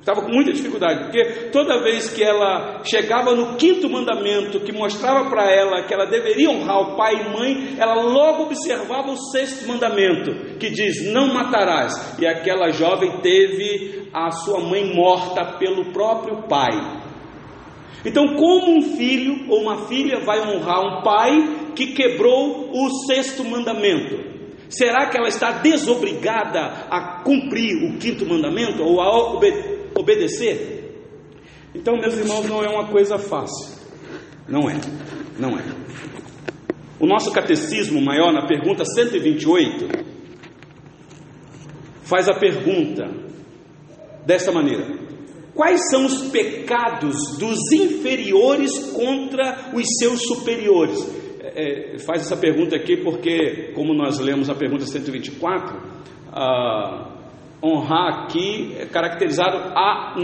Estava 0.09 0.25
com 0.25 0.33
muita 0.33 0.55
dificuldade, 0.55 1.05
porque 1.05 1.51
toda 1.53 1.83
vez 1.83 2.09
que 2.09 2.25
ela 2.25 2.83
chegava 2.83 3.35
no 3.35 3.57
quinto 3.57 3.91
mandamento, 3.91 4.59
que 4.61 4.73
mostrava 4.73 5.29
para 5.29 5.53
ela 5.53 5.83
que 5.83 5.93
ela 5.93 6.07
deveria 6.07 6.49
honrar 6.49 6.81
o 6.81 6.97
pai 6.97 7.13
e 7.15 7.39
mãe, 7.39 7.77
ela 7.79 7.93
logo 7.93 8.45
observava 8.45 9.11
o 9.11 9.19
sexto 9.19 9.69
mandamento, 9.69 10.57
que 10.59 10.71
diz: 10.71 11.13
Não 11.13 11.35
matarás. 11.35 12.19
E 12.19 12.27
aquela 12.27 12.71
jovem 12.71 13.21
teve 13.21 14.09
a 14.11 14.31
sua 14.31 14.61
mãe 14.61 14.95
morta 14.95 15.45
pelo 15.59 15.93
próprio 15.93 16.49
pai. 16.49 17.03
Então, 18.03 18.35
como 18.35 18.79
um 18.79 18.97
filho 18.97 19.45
ou 19.51 19.61
uma 19.61 19.89
filha 19.89 20.21
vai 20.21 20.41
honrar 20.41 20.81
um 20.81 21.03
pai 21.03 21.73
que 21.77 21.89
quebrou 21.89 22.71
o 22.73 22.89
sexto 23.07 23.45
mandamento? 23.45 24.39
Será 24.69 25.07
que 25.07 25.17
ela 25.17 25.29
está 25.29 25.51
desobrigada 25.51 26.61
a 26.91 27.23
cumprir 27.23 27.75
o 27.85 27.99
quinto 27.99 28.27
mandamento 28.27 28.83
ou 28.83 29.01
a 29.01 29.09
obedecer? 29.99 30.79
Então, 31.75 31.97
meus 31.97 32.17
irmãos, 32.17 32.49
não 32.49 32.63
é 32.63 32.69
uma 32.69 32.89
coisa 32.89 33.19
fácil. 33.19 33.77
Não 34.49 34.69
é, 34.69 34.81
não 35.39 35.59
é. 35.59 35.65
O 36.99 37.07
nosso 37.07 37.31
catecismo 37.33 38.01
maior, 38.01 38.33
na 38.33 38.47
pergunta 38.47 38.85
128, 38.85 39.89
faz 42.03 42.29
a 42.29 42.35
pergunta 42.35 43.09
desta 44.25 44.51
maneira: 44.51 44.99
Quais 45.55 45.91
são 45.91 46.07
os 46.07 46.31
pecados 46.31 47.37
dos 47.39 47.59
inferiores 47.73 48.93
contra 48.93 49.71
os 49.75 49.85
seus 49.99 50.23
superiores? 50.23 50.99
É, 51.41 51.95
é 51.95 51.99
faz 51.99 52.23
essa 52.23 52.37
pergunta 52.37 52.77
aqui 52.77 52.97
porque, 52.97 53.73
como 53.75 53.93
nós 53.93 54.19
lemos 54.19 54.49
a 54.49 54.55
pergunta 54.55 54.87
124, 54.87 55.77
ah, 56.33 57.18
honrar 57.63 58.25
aqui 58.25 58.77
é 58.79 58.87
caracterizado 58.87 59.57
a, 59.75 60.15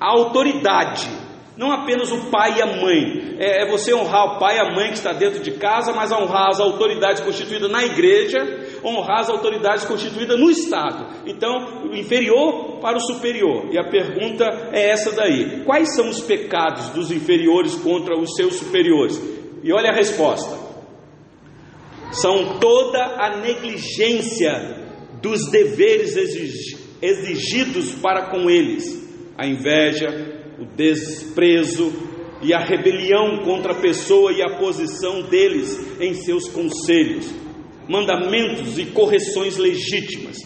a 0.00 0.06
autoridade, 0.06 1.08
não 1.56 1.70
apenas 1.70 2.10
o 2.10 2.30
pai 2.30 2.58
e 2.58 2.62
a 2.62 2.66
mãe, 2.66 3.36
é, 3.38 3.62
é, 3.62 3.70
você 3.70 3.94
honrar 3.94 4.36
o 4.36 4.38
pai 4.38 4.56
e 4.56 4.60
a 4.60 4.72
mãe 4.72 4.88
que 4.88 4.94
está 4.94 5.12
dentro 5.12 5.40
de 5.42 5.52
casa, 5.52 5.92
mas 5.92 6.10
honrar 6.10 6.48
as 6.48 6.60
autoridades 6.60 7.22
constituídas 7.22 7.70
na 7.70 7.84
igreja, 7.84 8.38
honrar 8.84 9.20
as 9.20 9.28
autoridades 9.28 9.84
constituídas 9.84 10.38
no 10.38 10.50
Estado. 10.50 11.06
Então, 11.26 11.84
o 11.84 11.94
inferior 11.94 12.78
para 12.80 12.96
o 12.96 13.00
superior. 13.00 13.66
E 13.70 13.78
a 13.78 13.84
pergunta 13.84 14.44
é 14.72 14.88
essa 14.90 15.12
daí: 15.12 15.62
quais 15.64 15.94
são 15.94 16.08
os 16.08 16.20
pecados 16.20 16.88
dos 16.90 17.10
inferiores 17.10 17.74
contra 17.76 18.18
os 18.18 18.34
seus 18.34 18.56
superiores? 18.56 19.20
E 19.62 19.72
olha 19.72 19.90
a 19.90 19.94
resposta: 19.94 20.58
são 22.12 22.58
toda 22.58 22.98
a 23.18 23.36
negligência 23.36 24.81
dos 25.22 25.48
deveres 25.50 26.16
exigidos 27.00 27.94
para 27.94 28.30
com 28.30 28.50
eles, 28.50 29.00
a 29.38 29.46
inveja, 29.46 30.08
o 30.58 30.66
desprezo 30.76 31.92
e 32.42 32.52
a 32.52 32.58
rebelião 32.58 33.38
contra 33.44 33.72
a 33.72 33.80
pessoa 33.80 34.32
e 34.32 34.42
a 34.42 34.58
posição 34.58 35.22
deles 35.22 35.78
em 36.00 36.12
seus 36.12 36.48
conselhos, 36.48 37.32
mandamentos 37.88 38.78
e 38.78 38.86
correções 38.86 39.56
legítimas. 39.56 40.38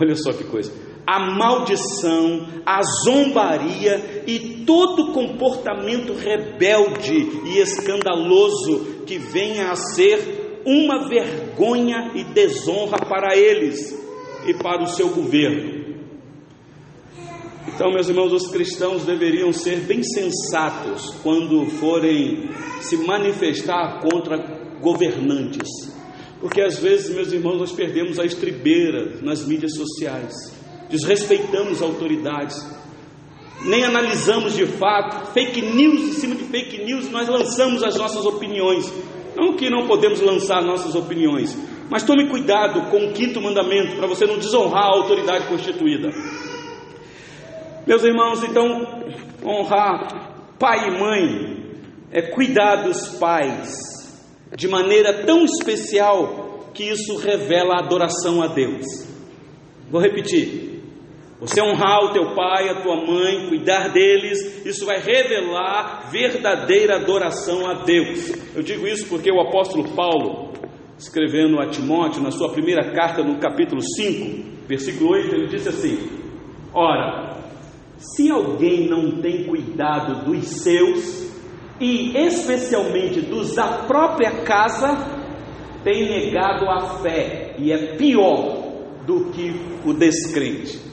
Olha 0.00 0.16
só 0.16 0.32
que 0.32 0.44
coisa. 0.44 0.72
A 1.06 1.18
maldição, 1.20 2.46
a 2.64 2.80
zombaria 3.04 4.24
e 4.26 4.64
todo 4.64 5.12
comportamento 5.12 6.14
rebelde 6.14 7.28
e 7.46 7.58
escandaloso 7.58 9.02
que 9.06 9.18
venha 9.18 9.70
a 9.70 9.76
ser 9.76 10.39
uma 10.64 11.08
vergonha 11.08 12.12
e 12.14 12.24
desonra 12.24 12.98
para 12.98 13.36
eles 13.36 13.98
e 14.46 14.54
para 14.54 14.82
o 14.82 14.86
seu 14.86 15.08
governo. 15.10 15.80
Então, 17.68 17.92
meus 17.92 18.08
irmãos, 18.08 18.32
os 18.32 18.48
cristãos 18.48 19.04
deveriam 19.04 19.52
ser 19.52 19.80
bem 19.80 20.02
sensatos 20.02 21.14
quando 21.22 21.66
forem 21.66 22.50
se 22.80 22.96
manifestar 22.96 24.00
contra 24.00 24.36
governantes, 24.80 25.68
porque 26.40 26.60
às 26.60 26.78
vezes, 26.78 27.14
meus 27.14 27.32
irmãos, 27.32 27.58
nós 27.58 27.72
perdemos 27.72 28.18
a 28.18 28.24
estribeira 28.24 29.20
nas 29.22 29.46
mídias 29.46 29.74
sociais, 29.76 30.34
desrespeitamos 30.88 31.82
autoridades, 31.82 32.56
nem 33.62 33.84
analisamos 33.84 34.54
de 34.54 34.66
fato, 34.66 35.32
fake 35.32 35.60
news 35.60 36.00
em 36.00 36.12
cima 36.12 36.34
de 36.34 36.44
fake 36.44 36.82
news, 36.84 37.10
nós 37.10 37.28
lançamos 37.28 37.82
as 37.82 37.96
nossas 37.96 38.24
opiniões, 38.24 38.90
não 39.36 39.54
que 39.54 39.70
não 39.70 39.86
podemos 39.86 40.20
lançar 40.20 40.62
nossas 40.62 40.94
opiniões, 40.94 41.56
mas 41.90 42.02
tome 42.02 42.28
cuidado 42.28 42.90
com 42.90 43.06
o 43.06 43.12
quinto 43.12 43.40
mandamento 43.40 43.96
para 43.96 44.06
você 44.06 44.26
não 44.26 44.38
desonrar 44.38 44.84
a 44.84 44.96
autoridade 44.96 45.46
constituída. 45.46 46.08
Meus 47.86 48.04
irmãos, 48.04 48.42
então, 48.44 48.86
honrar 49.44 50.54
pai 50.58 50.88
e 50.88 50.98
mãe 50.98 51.60
é 52.12 52.22
cuidar 52.22 52.84
dos 52.84 53.08
pais 53.18 53.90
de 54.56 54.68
maneira 54.68 55.24
tão 55.24 55.44
especial 55.44 56.70
que 56.74 56.84
isso 56.84 57.16
revela 57.16 57.74
a 57.74 57.84
adoração 57.84 58.42
a 58.42 58.48
Deus. 58.48 58.84
Vou 59.90 60.00
repetir. 60.00 60.69
Você 61.40 61.62
honrar 61.62 62.04
o 62.04 62.12
teu 62.12 62.34
pai, 62.34 62.68
a 62.68 62.82
tua 62.82 62.96
mãe, 62.96 63.48
cuidar 63.48 63.88
deles, 63.88 64.66
isso 64.66 64.84
vai 64.84 65.00
revelar 65.00 66.10
verdadeira 66.10 66.96
adoração 66.96 67.66
a 67.66 67.82
Deus. 67.82 68.30
Eu 68.54 68.62
digo 68.62 68.86
isso 68.86 69.08
porque 69.08 69.32
o 69.32 69.40
apóstolo 69.40 69.88
Paulo, 69.96 70.52
escrevendo 70.98 71.58
a 71.58 71.66
Timóteo, 71.66 72.22
na 72.22 72.30
sua 72.30 72.52
primeira 72.52 72.92
carta, 72.92 73.24
no 73.24 73.38
capítulo 73.38 73.80
5, 73.80 74.66
versículo 74.68 75.12
8, 75.12 75.34
ele 75.34 75.46
disse 75.46 75.70
assim: 75.70 76.10
Ora, 76.74 77.38
se 77.96 78.30
alguém 78.30 78.86
não 78.86 79.22
tem 79.22 79.44
cuidado 79.44 80.26
dos 80.26 80.46
seus, 80.46 81.26
e 81.80 82.14
especialmente 82.18 83.22
dos 83.22 83.54
da 83.54 83.84
própria 83.86 84.42
casa, 84.42 84.94
tem 85.82 86.06
negado 86.06 86.68
a 86.68 86.98
fé 86.98 87.54
e 87.58 87.72
é 87.72 87.96
pior 87.96 88.60
do 89.06 89.30
que 89.30 89.54
o 89.86 89.94
descrente. 89.94 90.89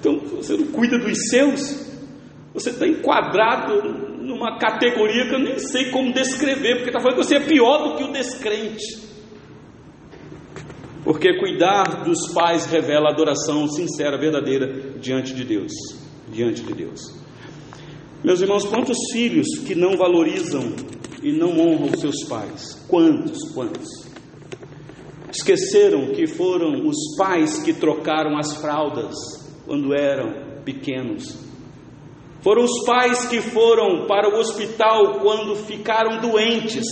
Então, 0.00 0.18
você 0.18 0.56
não 0.56 0.68
cuida 0.68 0.98
dos 0.98 1.28
seus, 1.28 1.86
você 2.54 2.70
está 2.70 2.88
enquadrado 2.88 4.08
numa 4.22 4.58
categoria 4.58 5.28
que 5.28 5.34
eu 5.34 5.38
nem 5.38 5.58
sei 5.58 5.90
como 5.90 6.12
descrever, 6.12 6.76
porque 6.76 6.88
está 6.88 7.00
falando 7.00 7.18
que 7.18 7.24
você 7.24 7.36
é 7.36 7.40
pior 7.40 7.88
do 7.88 7.96
que 7.96 8.04
o 8.04 8.12
descrente. 8.12 9.10
Porque 11.04 11.38
cuidar 11.38 12.04
dos 12.04 12.32
pais 12.32 12.64
revela 12.66 13.10
adoração 13.10 13.68
sincera, 13.68 14.18
verdadeira 14.18 14.98
diante 14.98 15.34
de 15.34 15.44
Deus. 15.44 15.72
Diante 16.32 16.62
de 16.62 16.72
Deus. 16.72 17.00
Meus 18.24 18.40
irmãos, 18.40 18.64
quantos 18.64 18.96
filhos 19.12 19.46
que 19.66 19.74
não 19.74 19.96
valorizam 19.96 20.74
e 21.22 21.32
não 21.32 21.58
honram 21.58 21.96
seus 21.98 22.24
pais? 22.26 22.86
Quantos, 22.88 23.38
quantos? 23.52 23.88
Esqueceram 25.30 26.12
que 26.12 26.26
foram 26.26 26.86
os 26.86 27.16
pais 27.16 27.62
que 27.62 27.72
trocaram 27.72 28.38
as 28.38 28.56
fraldas 28.56 29.39
quando 29.66 29.94
eram 29.94 30.62
pequenos. 30.64 31.50
Foram 32.42 32.64
os 32.64 32.84
pais 32.84 33.26
que 33.26 33.40
foram 33.40 34.06
para 34.06 34.34
o 34.34 34.38
hospital 34.38 35.20
quando 35.20 35.54
ficaram 35.56 36.20
doentes. 36.20 36.86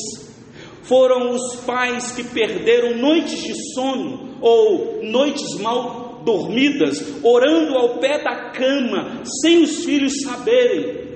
Foram 0.82 1.30
os 1.30 1.56
pais 1.66 2.12
que 2.12 2.24
perderam 2.24 2.96
noites 2.98 3.42
de 3.42 3.54
sono 3.74 4.38
ou 4.40 5.00
noites 5.02 5.58
mal 5.60 6.22
dormidas, 6.24 7.22
orando 7.22 7.74
ao 7.76 7.98
pé 7.98 8.22
da 8.22 8.50
cama, 8.50 9.22
sem 9.42 9.62
os 9.62 9.84
filhos 9.84 10.12
saberem. 10.22 11.08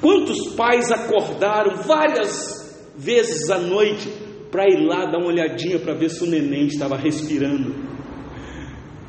Quantos 0.00 0.54
pais 0.54 0.90
acordaram 0.92 1.76
várias 1.82 2.92
vezes 2.96 3.48
à 3.50 3.58
noite 3.58 4.08
para 4.50 4.68
ir 4.68 4.86
lá 4.86 5.06
dar 5.06 5.18
uma 5.18 5.28
olhadinha 5.28 5.78
para 5.78 5.94
ver 5.94 6.10
se 6.10 6.22
o 6.22 6.26
neném 6.26 6.66
estava 6.66 6.96
respirando? 6.96 7.95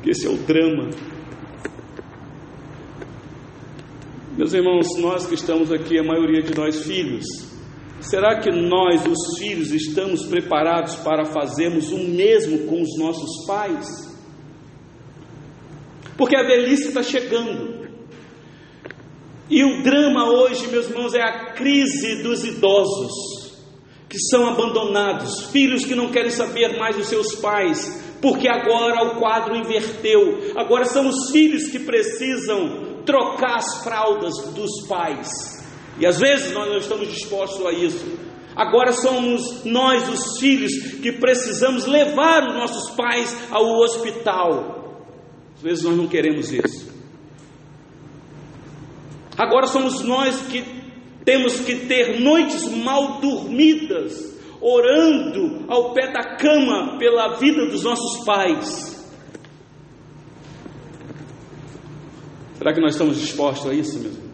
Que 0.02 0.10
esse 0.10 0.26
é 0.26 0.30
o 0.30 0.36
drama. 0.36 0.90
Meus 4.36 4.52
irmãos, 4.52 4.86
nós 4.98 5.26
que 5.26 5.34
estamos 5.34 5.72
aqui, 5.72 5.98
a 5.98 6.04
maioria 6.04 6.42
de 6.42 6.56
nós 6.56 6.84
filhos, 6.84 7.24
será 8.00 8.40
que 8.40 8.50
nós, 8.50 9.04
os 9.06 9.38
filhos, 9.38 9.72
estamos 9.72 10.26
preparados 10.26 10.96
para 10.96 11.24
fazermos 11.24 11.90
o 11.90 11.98
mesmo 11.98 12.66
com 12.66 12.80
os 12.80 12.96
nossos 12.98 13.46
pais? 13.46 14.08
porque 16.18 16.36
a 16.36 16.42
velhice 16.42 16.88
está 16.88 17.02
chegando. 17.02 17.78
E 19.48 19.64
o 19.64 19.82
drama 19.82 20.28
hoje, 20.28 20.66
meus 20.66 20.90
irmãos, 20.90 21.14
é 21.14 21.22
a 21.22 21.52
crise 21.52 22.22
dos 22.22 22.44
idosos 22.44 23.38
que 24.08 24.18
são 24.18 24.46
abandonados, 24.46 25.44
filhos 25.50 25.84
que 25.84 25.94
não 25.94 26.10
querem 26.10 26.30
saber 26.30 26.76
mais 26.78 26.96
dos 26.96 27.06
seus 27.06 27.34
pais, 27.36 28.07
porque 28.20 28.48
agora 28.48 29.04
o 29.06 29.18
quadro 29.18 29.56
inverteu. 29.56 30.52
Agora 30.56 30.84
são 30.84 31.08
os 31.08 31.30
filhos 31.30 31.68
que 31.68 31.78
precisam 31.78 33.02
trocar 33.04 33.56
as 33.56 33.82
fraldas 33.82 34.34
dos 34.54 34.86
pais. 34.86 35.28
E 35.98 36.06
às 36.06 36.18
vezes 36.18 36.52
nós 36.52 36.68
não 36.68 36.78
estamos 36.78 37.08
dispostos 37.08 37.64
a 37.66 37.72
isso. 37.72 38.04
Agora 38.54 38.92
somos 38.92 39.64
nós, 39.64 40.08
os 40.08 40.38
filhos, 40.38 40.72
que 41.00 41.12
precisamos 41.12 41.86
levar 41.86 42.48
os 42.48 42.54
nossos 42.54 42.90
pais 42.90 43.36
ao 43.50 43.64
hospital. 43.80 45.06
Às 45.56 45.62
vezes 45.62 45.84
nós 45.84 45.96
não 45.96 46.08
queremos 46.08 46.52
isso. 46.52 46.88
Agora 49.36 49.68
somos 49.68 50.02
nós 50.02 50.40
que 50.48 50.64
temos 51.24 51.60
que 51.60 51.86
ter 51.86 52.20
noites 52.20 52.64
mal 52.68 53.20
dormidas, 53.20 54.27
orando 54.60 55.64
ao 55.68 55.92
pé 55.92 56.12
da 56.12 56.36
cama 56.36 56.98
pela 56.98 57.36
vida 57.38 57.66
dos 57.66 57.82
nossos 57.82 58.24
pais. 58.24 58.98
Será 62.56 62.72
que 62.72 62.80
nós 62.80 62.94
estamos 62.94 63.20
dispostos 63.20 63.70
a 63.70 63.74
isso, 63.74 64.00
meus 64.00 64.16
irmãos? 64.16 64.28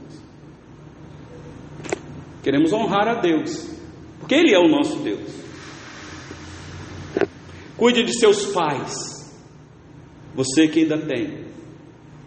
Queremos 2.42 2.72
honrar 2.72 3.08
a 3.08 3.14
Deus, 3.14 3.70
porque 4.18 4.34
Ele 4.34 4.54
é 4.54 4.58
o 4.58 4.68
nosso 4.68 4.96
Deus. 4.98 5.30
Cuide 7.76 8.02
de 8.04 8.18
seus 8.18 8.46
pais, 8.46 9.34
você 10.34 10.68
que 10.68 10.80
ainda 10.80 10.98
tem, 10.98 11.44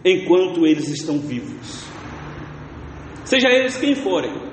enquanto 0.04 0.66
eles 0.66 0.88
estão 0.88 1.18
vivos. 1.18 1.84
Seja 3.24 3.48
eles 3.48 3.76
quem 3.76 3.94
forem, 3.94 4.47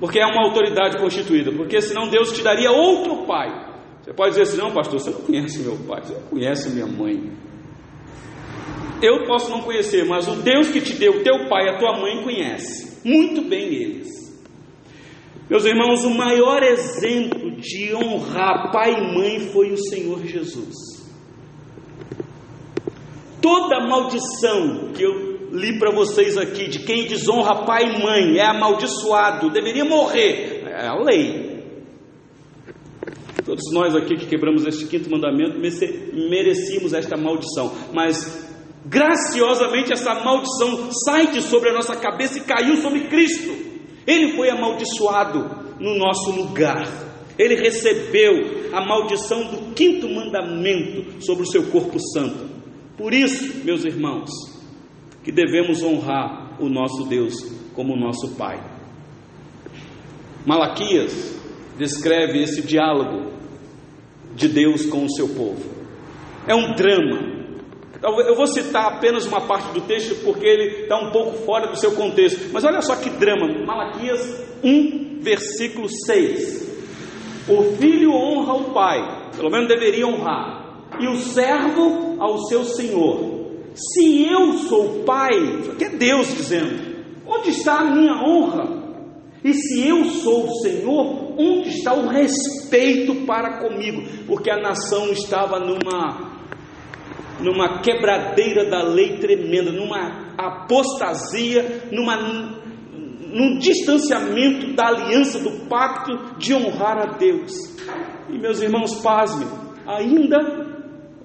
porque 0.00 0.18
é 0.18 0.26
uma 0.26 0.46
autoridade 0.46 0.98
constituída, 0.98 1.52
porque 1.52 1.80
senão 1.80 2.08
Deus 2.08 2.32
te 2.32 2.42
daria 2.42 2.70
outro 2.70 3.26
pai. 3.26 3.48
Você 4.02 4.12
pode 4.12 4.30
dizer 4.30 4.42
assim: 4.42 4.58
não, 4.58 4.72
pastor, 4.72 5.00
você 5.00 5.10
não 5.10 5.20
conhece 5.20 5.60
meu 5.60 5.76
pai, 5.86 6.02
você 6.02 6.14
não 6.14 6.22
conhece 6.22 6.70
minha 6.70 6.86
mãe. 6.86 7.32
Eu 9.02 9.26
posso 9.26 9.50
não 9.50 9.60
conhecer, 9.60 10.04
mas 10.06 10.26
o 10.28 10.36
Deus 10.36 10.68
que 10.68 10.80
te 10.80 10.94
deu 10.94 11.22
teu 11.22 11.48
pai 11.48 11.66
e 11.66 11.70
a 11.70 11.78
tua 11.78 11.98
mãe 11.98 12.22
conhece 12.22 13.06
muito 13.06 13.42
bem 13.42 13.74
eles. 13.74 14.08
Meus 15.48 15.66
irmãos, 15.66 16.04
o 16.04 16.10
maior 16.10 16.62
exemplo 16.62 17.56
de 17.56 17.94
honrar 17.94 18.72
pai 18.72 18.94
e 18.94 19.14
mãe 19.14 19.40
foi 19.52 19.72
o 19.72 19.76
Senhor 19.76 20.24
Jesus. 20.24 20.74
Toda 23.42 23.86
maldição 23.86 24.92
que 24.94 25.02
eu 25.02 25.33
li 25.54 25.78
para 25.78 25.94
vocês 25.94 26.36
aqui, 26.36 26.68
de 26.68 26.80
quem 26.80 27.06
desonra 27.06 27.64
pai 27.64 27.84
e 27.84 28.02
mãe, 28.02 28.38
é 28.38 28.46
amaldiçoado, 28.46 29.50
deveria 29.50 29.84
morrer. 29.84 30.64
É 30.66 30.88
a 30.88 30.94
lei. 30.96 31.54
Todos 33.44 33.72
nós 33.72 33.94
aqui 33.94 34.16
que 34.16 34.26
quebramos 34.26 34.66
este 34.66 34.86
quinto 34.86 35.10
mandamento 35.10 35.58
merecíamos 35.58 36.94
esta 36.94 37.16
maldição, 37.16 37.72
mas 37.92 38.48
graciosamente 38.86 39.92
essa 39.92 40.14
maldição 40.14 40.90
sai 41.04 41.30
de 41.30 41.42
sobre 41.42 41.70
a 41.70 41.74
nossa 41.74 41.94
cabeça 41.94 42.38
e 42.38 42.42
caiu 42.42 42.76
sobre 42.78 43.00
Cristo. 43.00 43.54
Ele 44.06 44.34
foi 44.34 44.50
amaldiçoado 44.50 45.74
no 45.78 45.96
nosso 45.96 46.30
lugar. 46.30 46.82
Ele 47.38 47.56
recebeu 47.56 48.70
a 48.72 48.84
maldição 48.84 49.44
do 49.44 49.74
quinto 49.74 50.08
mandamento 50.08 51.22
sobre 51.22 51.42
o 51.42 51.46
seu 51.46 51.64
corpo 51.64 51.98
santo. 52.12 52.48
Por 52.96 53.12
isso, 53.12 53.64
meus 53.64 53.84
irmãos, 53.84 54.30
que 55.24 55.32
devemos 55.32 55.82
honrar 55.82 56.56
o 56.60 56.68
nosso 56.68 57.04
Deus 57.04 57.34
como 57.74 57.96
nosso 57.96 58.36
Pai. 58.36 58.60
Malaquias 60.46 61.40
descreve 61.78 62.42
esse 62.42 62.62
diálogo 62.62 63.32
de 64.34 64.48
Deus 64.48 64.84
com 64.86 65.04
o 65.04 65.10
seu 65.10 65.28
povo. 65.30 65.64
É 66.46 66.54
um 66.54 66.74
drama. 66.74 67.32
Eu 68.02 68.36
vou 68.36 68.46
citar 68.46 68.92
apenas 68.92 69.26
uma 69.26 69.40
parte 69.40 69.72
do 69.72 69.80
texto 69.80 70.22
porque 70.22 70.44
ele 70.44 70.82
está 70.82 70.98
um 70.98 71.10
pouco 71.10 71.38
fora 71.44 71.68
do 71.68 71.76
seu 71.76 71.92
contexto. 71.92 72.50
Mas 72.52 72.62
olha 72.62 72.82
só 72.82 72.94
que 72.96 73.08
drama. 73.08 73.46
Malaquias 73.64 74.44
1, 74.62 75.20
versículo 75.22 75.88
6. 75.88 76.64
O 77.48 77.62
filho 77.78 78.12
honra 78.12 78.54
o 78.54 78.64
pai, 78.72 79.30
pelo 79.34 79.50
menos 79.50 79.68
deveria 79.68 80.06
honrar, 80.06 80.88
e 81.00 81.06
o 81.06 81.16
servo 81.16 82.16
ao 82.18 82.38
seu 82.46 82.64
senhor. 82.64 83.43
Se 83.74 84.24
eu 84.24 84.52
sou 84.68 85.04
pai, 85.04 85.32
isso 85.60 85.72
aqui 85.72 85.84
é 85.84 85.90
Deus 85.90 86.28
dizendo: 86.28 86.94
onde 87.26 87.50
está 87.50 87.80
a 87.80 87.90
minha 87.90 88.14
honra? 88.14 88.84
E 89.42 89.52
se 89.52 89.86
eu 89.86 90.04
sou 90.06 90.46
o 90.46 90.54
Senhor, 90.60 91.34
onde 91.38 91.68
está 91.68 91.92
o 91.92 92.08
respeito 92.08 93.26
para 93.26 93.58
comigo? 93.58 94.02
Porque 94.26 94.50
a 94.50 94.60
nação 94.60 95.10
estava 95.10 95.58
numa 95.58 96.32
numa 97.40 97.82
quebradeira 97.82 98.70
da 98.70 98.82
lei 98.82 99.18
tremenda, 99.18 99.72
numa 99.72 100.32
apostasia, 100.38 101.88
numa 101.90 102.16
num 102.16 103.58
distanciamento 103.58 104.74
da 104.74 104.86
aliança 104.86 105.40
do 105.40 105.66
pacto 105.66 106.38
de 106.38 106.54
honrar 106.54 106.98
a 106.98 107.16
Deus. 107.16 107.52
E 108.30 108.38
meus 108.38 108.62
irmãos, 108.62 108.94
pasmem, 109.02 109.48
ainda 109.84 110.73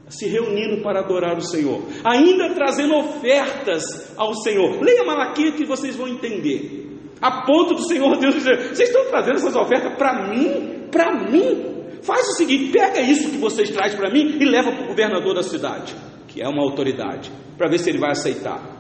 se 0.10 0.28
reunindo 0.28 0.82
para 0.82 1.00
adorar 1.00 1.38
o 1.38 1.42
Senhor, 1.42 1.84
ainda 2.04 2.54
trazendo 2.54 2.96
ofertas 2.96 4.14
ao 4.18 4.34
Senhor. 4.34 4.82
Leia 4.82 5.04
Malaquias 5.04 5.56
que 5.56 5.66
vocês 5.66 5.96
vão 5.96 6.08
entender. 6.08 6.88
A 7.22 7.46
ponto 7.46 7.76
do 7.76 7.84
Senhor 7.84 8.18
Deus 8.18 8.36
dizer: 8.36 8.74
vocês 8.74 8.90
estão 8.90 9.06
trazendo 9.06 9.38
essas 9.38 9.56
ofertas 9.56 9.96
para 9.98 10.30
mim? 10.30 10.88
Para 10.92 11.30
mim? 11.30 11.80
Faz 12.02 12.28
o 12.30 12.34
seguinte: 12.34 12.72
pega 12.72 13.02
isso 13.02 13.30
que 13.30 13.38
vocês 13.38 13.70
trazem 13.70 13.98
para 13.98 14.10
mim 14.10 14.38
e 14.40 14.46
leva 14.46 14.72
para 14.72 14.86
o 14.86 14.88
governador 14.88 15.36
da 15.36 15.44
cidade, 15.44 15.96
que 16.28 16.42
é 16.42 16.48
uma 16.48 16.64
autoridade, 16.64 17.32
para 17.58 17.70
ver 17.70 17.78
se 17.78 17.90
ele 17.90 18.00
vai 18.00 18.12
aceitar. 18.12 18.78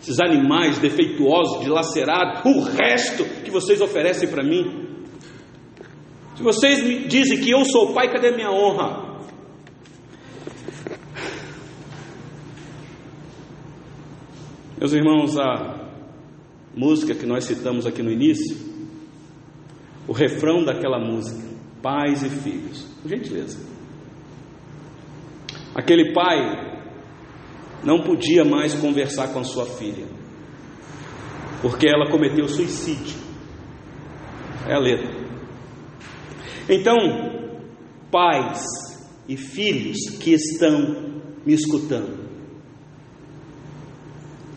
Esses 0.00 0.20
animais 0.20 0.78
defeituosos, 0.78 1.64
dilacerados, 1.64 2.44
o 2.44 2.60
resto 2.60 3.24
que 3.42 3.50
vocês 3.50 3.80
oferecem 3.80 4.28
para 4.28 4.44
mim. 4.44 4.86
Se 6.36 6.42
vocês 6.42 6.82
me 6.84 7.08
dizem 7.08 7.40
que 7.40 7.50
eu 7.50 7.64
sou 7.64 7.90
o 7.90 7.94
pai, 7.94 8.12
cadê 8.12 8.30
minha 8.30 8.50
honra? 8.50 9.05
Meus 14.78 14.92
irmãos, 14.92 15.38
a 15.38 15.88
música 16.76 17.14
que 17.14 17.24
nós 17.24 17.44
citamos 17.44 17.86
aqui 17.86 18.02
no 18.02 18.10
início, 18.10 18.54
o 20.06 20.12
refrão 20.12 20.62
daquela 20.62 20.98
música, 20.98 21.42
pais 21.82 22.22
e 22.22 22.28
filhos, 22.28 22.82
por 23.00 23.08
gentileza. 23.08 23.58
Aquele 25.74 26.12
pai 26.12 26.82
não 27.82 28.02
podia 28.02 28.44
mais 28.44 28.74
conversar 28.74 29.32
com 29.32 29.38
a 29.38 29.44
sua 29.44 29.64
filha, 29.64 30.06
porque 31.62 31.88
ela 31.88 32.10
cometeu 32.10 32.46
suicídio. 32.46 33.16
É 34.68 34.74
a 34.74 34.78
letra. 34.78 35.10
Então, 36.68 36.96
pais 38.10 38.62
e 39.26 39.38
filhos 39.38 39.96
que 40.20 40.34
estão 40.34 41.22
me 41.46 41.54
escutando, 41.54 42.25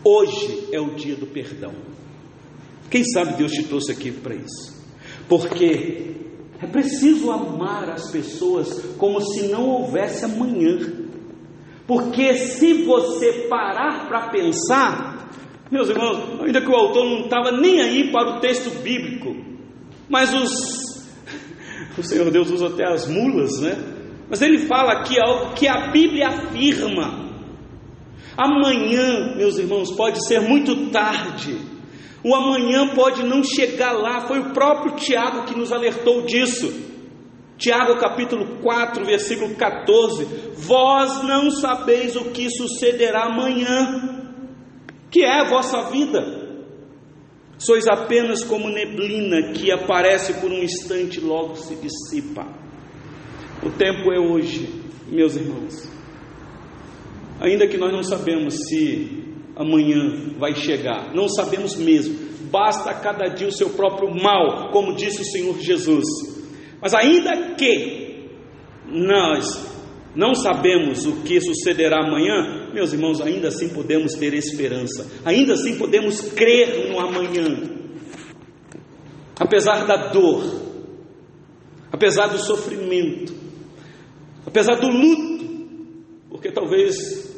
Hoje 0.02 0.68
é 0.72 0.80
o 0.80 0.94
dia 0.94 1.14
do 1.14 1.26
perdão. 1.26 1.72
Quem 2.90 3.04
sabe 3.04 3.34
Deus 3.34 3.52
te 3.52 3.64
trouxe 3.64 3.92
aqui 3.92 4.10
para 4.10 4.34
isso? 4.34 4.80
Porque 5.28 6.16
é 6.60 6.66
preciso 6.66 7.30
amar 7.30 7.90
as 7.90 8.10
pessoas 8.10 8.82
como 8.96 9.20
se 9.20 9.48
não 9.48 9.68
houvesse 9.68 10.24
amanhã. 10.24 10.78
Porque 11.86 12.34
se 12.34 12.84
você 12.84 13.46
parar 13.48 14.08
para 14.08 14.28
pensar, 14.28 15.30
meus 15.70 15.88
irmãos, 15.88 16.40
ainda 16.40 16.60
que 16.60 16.70
o 16.70 16.74
autor 16.74 17.04
não 17.04 17.24
estava 17.24 17.52
nem 17.52 17.80
aí 17.80 18.10
para 18.10 18.36
o 18.36 18.40
texto 18.40 18.70
bíblico, 18.82 19.36
mas 20.08 20.32
os 20.34 21.06
o 21.96 22.02
Senhor 22.02 22.30
Deus 22.30 22.50
usa 22.50 22.68
até 22.68 22.84
as 22.84 23.06
mulas, 23.06 23.60
né? 23.60 23.76
Mas 24.28 24.40
ele 24.42 24.58
fala 24.66 24.92
aqui 24.92 25.20
algo 25.20 25.54
que 25.54 25.68
a 25.68 25.90
Bíblia 25.90 26.28
afirma. 26.28 27.29
Amanhã, 28.36 29.34
meus 29.36 29.58
irmãos, 29.58 29.90
pode 29.92 30.26
ser 30.26 30.40
muito 30.40 30.90
tarde. 30.90 31.56
O 32.22 32.34
amanhã 32.34 32.94
pode 32.94 33.22
não 33.22 33.42
chegar 33.42 33.92
lá. 33.92 34.22
Foi 34.22 34.38
o 34.38 34.50
próprio 34.52 34.96
Tiago 34.96 35.44
que 35.44 35.58
nos 35.58 35.72
alertou 35.72 36.22
disso. 36.22 36.90
Tiago 37.56 37.98
capítulo 37.98 38.60
4, 38.62 39.04
versículo 39.04 39.54
14: 39.54 40.24
Vós 40.56 41.22
não 41.24 41.50
sabeis 41.50 42.16
o 42.16 42.30
que 42.30 42.48
sucederá 42.48 43.24
amanhã, 43.24 44.18
que 45.10 45.22
é 45.22 45.40
a 45.40 45.44
vossa 45.44 45.90
vida. 45.90 46.40
Sois 47.58 47.86
apenas 47.86 48.42
como 48.42 48.70
neblina 48.70 49.52
que 49.52 49.70
aparece 49.70 50.32
por 50.40 50.50
um 50.50 50.62
instante 50.62 51.18
e 51.18 51.22
logo 51.22 51.56
se 51.56 51.74
dissipa. 51.76 52.46
O 53.62 53.68
tempo 53.68 54.10
é 54.10 54.18
hoje, 54.18 54.82
meus 55.08 55.36
irmãos. 55.36 55.99
Ainda 57.40 57.66
que 57.66 57.78
nós 57.78 57.90
não 57.90 58.02
sabemos 58.02 58.54
se 58.68 59.24
amanhã 59.56 60.34
vai 60.38 60.54
chegar, 60.54 61.14
não 61.14 61.26
sabemos 61.26 61.74
mesmo. 61.76 62.30
Basta 62.50 62.90
a 62.90 62.94
cada 62.94 63.28
dia 63.28 63.48
o 63.48 63.52
seu 63.52 63.70
próprio 63.70 64.10
mal, 64.14 64.70
como 64.70 64.94
disse 64.94 65.22
o 65.22 65.24
Senhor 65.24 65.58
Jesus. 65.58 66.04
Mas 66.80 66.92
ainda 66.92 67.54
que 67.54 68.28
nós 68.86 69.70
não 70.14 70.34
sabemos 70.34 71.06
o 71.06 71.22
que 71.22 71.40
sucederá 71.40 72.04
amanhã, 72.04 72.70
meus 72.74 72.92
irmãos, 72.92 73.20
ainda 73.20 73.48
assim 73.48 73.68
podemos 73.68 74.14
ter 74.14 74.34
esperança, 74.34 75.10
ainda 75.24 75.54
assim 75.54 75.78
podemos 75.78 76.20
crer 76.32 76.90
no 76.90 76.98
amanhã. 76.98 77.78
Apesar 79.38 79.86
da 79.86 80.08
dor, 80.08 80.42
apesar 81.92 82.26
do 82.26 82.38
sofrimento, 82.38 83.32
apesar 84.44 84.76
do 84.76 84.88
luto, 84.88 85.40
porque 86.28 86.50
talvez 86.50 87.29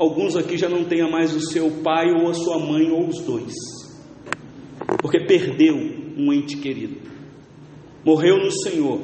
alguns 0.00 0.34
aqui 0.34 0.56
já 0.56 0.66
não 0.66 0.82
tenham 0.82 1.10
mais 1.10 1.36
o 1.36 1.40
seu 1.40 1.70
pai 1.82 2.10
ou 2.10 2.30
a 2.30 2.32
sua 2.32 2.58
mãe 2.58 2.90
ou 2.90 3.06
os 3.06 3.20
dois, 3.20 3.52
porque 5.02 5.26
perdeu 5.26 5.76
um 6.16 6.32
ente 6.32 6.56
querido, 6.56 6.96
morreu 8.02 8.38
no 8.38 8.50
Senhor. 8.50 8.98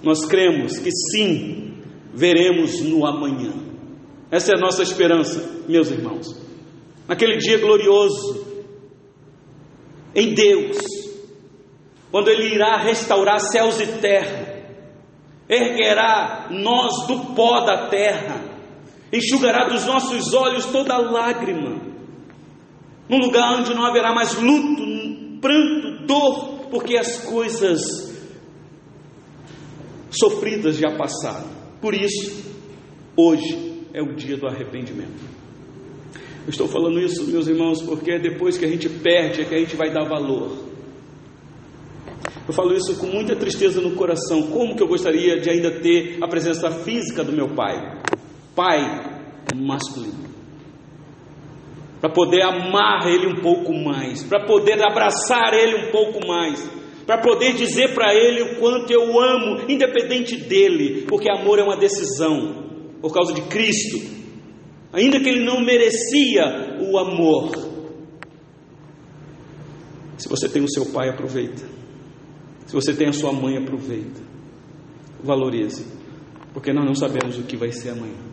Nós 0.00 0.24
cremos 0.24 0.78
que 0.78 0.90
sim, 0.92 1.74
veremos 2.14 2.80
no 2.82 3.04
amanhã. 3.04 3.52
Essa 4.30 4.52
é 4.52 4.56
a 4.56 4.60
nossa 4.60 4.82
esperança, 4.82 5.64
meus 5.68 5.90
irmãos. 5.90 6.40
Naquele 7.08 7.36
dia 7.38 7.58
glorioso, 7.58 8.46
em 10.14 10.32
Deus, 10.32 10.78
quando 12.12 12.28
Ele 12.28 12.54
irá 12.54 12.76
restaurar 12.76 13.40
céus 13.40 13.80
e 13.80 13.86
terra, 13.98 14.50
erguerá 15.48 16.48
nós 16.48 17.08
do 17.08 17.34
pó 17.34 17.64
da 17.64 17.88
terra, 17.88 18.39
enxugará 19.12 19.68
dos 19.68 19.84
nossos 19.86 20.32
olhos 20.32 20.66
toda 20.66 20.96
lágrima, 20.96 21.80
num 23.08 23.18
lugar 23.18 23.58
onde 23.58 23.74
não 23.74 23.84
haverá 23.84 24.14
mais 24.14 24.34
luto, 24.40 24.82
pranto, 25.40 26.06
dor, 26.06 26.68
porque 26.70 26.96
as 26.96 27.24
coisas 27.24 27.80
sofridas 30.10 30.76
já 30.76 30.96
passaram. 30.96 31.48
Por 31.80 31.94
isso, 31.94 32.44
hoje 33.16 33.84
é 33.92 34.02
o 34.02 34.14
dia 34.14 34.36
do 34.36 34.46
arrependimento. 34.46 35.30
Eu 36.44 36.50
estou 36.50 36.68
falando 36.68 36.98
isso, 37.00 37.26
meus 37.26 37.46
irmãos, 37.46 37.82
porque 37.82 38.12
é 38.12 38.18
depois 38.18 38.56
que 38.56 38.64
a 38.64 38.68
gente 38.68 38.88
perde 38.88 39.42
é 39.42 39.44
que 39.44 39.54
a 39.54 39.58
gente 39.58 39.76
vai 39.76 39.92
dar 39.92 40.08
valor. 40.08 40.70
Eu 42.46 42.54
falo 42.54 42.74
isso 42.74 42.96
com 42.96 43.06
muita 43.06 43.36
tristeza 43.36 43.80
no 43.80 43.94
coração. 43.94 44.44
Como 44.50 44.74
que 44.74 44.82
eu 44.82 44.88
gostaria 44.88 45.38
de 45.38 45.48
ainda 45.50 45.70
ter 45.70 46.18
a 46.20 46.26
presença 46.26 46.70
física 46.70 47.22
do 47.22 47.32
meu 47.32 47.50
pai? 47.54 48.00
Pai 48.60 49.56
masculino. 49.56 50.28
Para 51.98 52.10
poder 52.10 52.42
amar 52.42 53.06
ele 53.06 53.26
um 53.26 53.40
pouco 53.40 53.72
mais, 53.72 54.22
para 54.22 54.44
poder 54.44 54.82
abraçar 54.82 55.54
ele 55.54 55.88
um 55.88 55.90
pouco 55.90 56.26
mais 56.26 56.80
para 57.10 57.18
poder 57.18 57.54
dizer 57.54 57.92
para 57.92 58.14
Ele 58.14 58.40
o 58.40 58.60
quanto 58.60 58.92
eu 58.92 59.20
amo, 59.20 59.68
independente 59.68 60.36
dele, 60.36 61.06
porque 61.08 61.28
amor 61.28 61.58
é 61.58 61.62
uma 61.64 61.76
decisão, 61.76 62.94
por 63.00 63.12
causa 63.12 63.34
de 63.34 63.42
Cristo, 63.42 63.98
ainda 64.92 65.18
que 65.18 65.28
Ele 65.28 65.44
não 65.44 65.60
merecia 65.60 66.78
o 66.80 66.96
amor. 66.98 67.50
Se 70.16 70.28
você 70.28 70.48
tem 70.48 70.62
o 70.62 70.70
seu 70.70 70.92
pai, 70.92 71.08
aproveita. 71.08 71.64
Se 72.66 72.74
você 72.74 72.94
tem 72.94 73.08
a 73.08 73.12
sua 73.12 73.32
mãe, 73.32 73.56
aproveita. 73.56 74.20
Valorize, 75.20 75.84
porque 76.54 76.72
nós 76.72 76.84
não 76.84 76.94
sabemos 76.94 77.36
o 77.36 77.42
que 77.42 77.56
vai 77.56 77.72
ser 77.72 77.90
amanhã. 77.90 78.29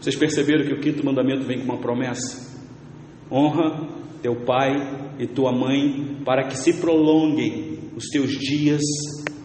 Vocês 0.00 0.16
perceberam 0.16 0.64
que 0.64 0.72
o 0.72 0.80
quinto 0.80 1.04
mandamento 1.04 1.44
vem 1.44 1.58
com 1.58 1.64
uma 1.64 1.78
promessa? 1.78 2.58
Honra 3.30 3.86
teu 4.22 4.34
pai 4.44 4.74
e 5.18 5.26
tua 5.26 5.52
mãe, 5.52 6.22
para 6.24 6.46
que 6.46 6.56
se 6.56 6.80
prolonguem 6.80 7.90
os 7.94 8.06
teus 8.06 8.30
dias 8.30 8.80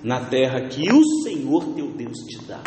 na 0.02 0.22
terra 0.22 0.68
que 0.70 0.92
o 0.92 1.04
Senhor 1.24 1.74
teu 1.76 1.92
Deus 1.92 2.18
te 2.20 2.46
dá. 2.48 2.64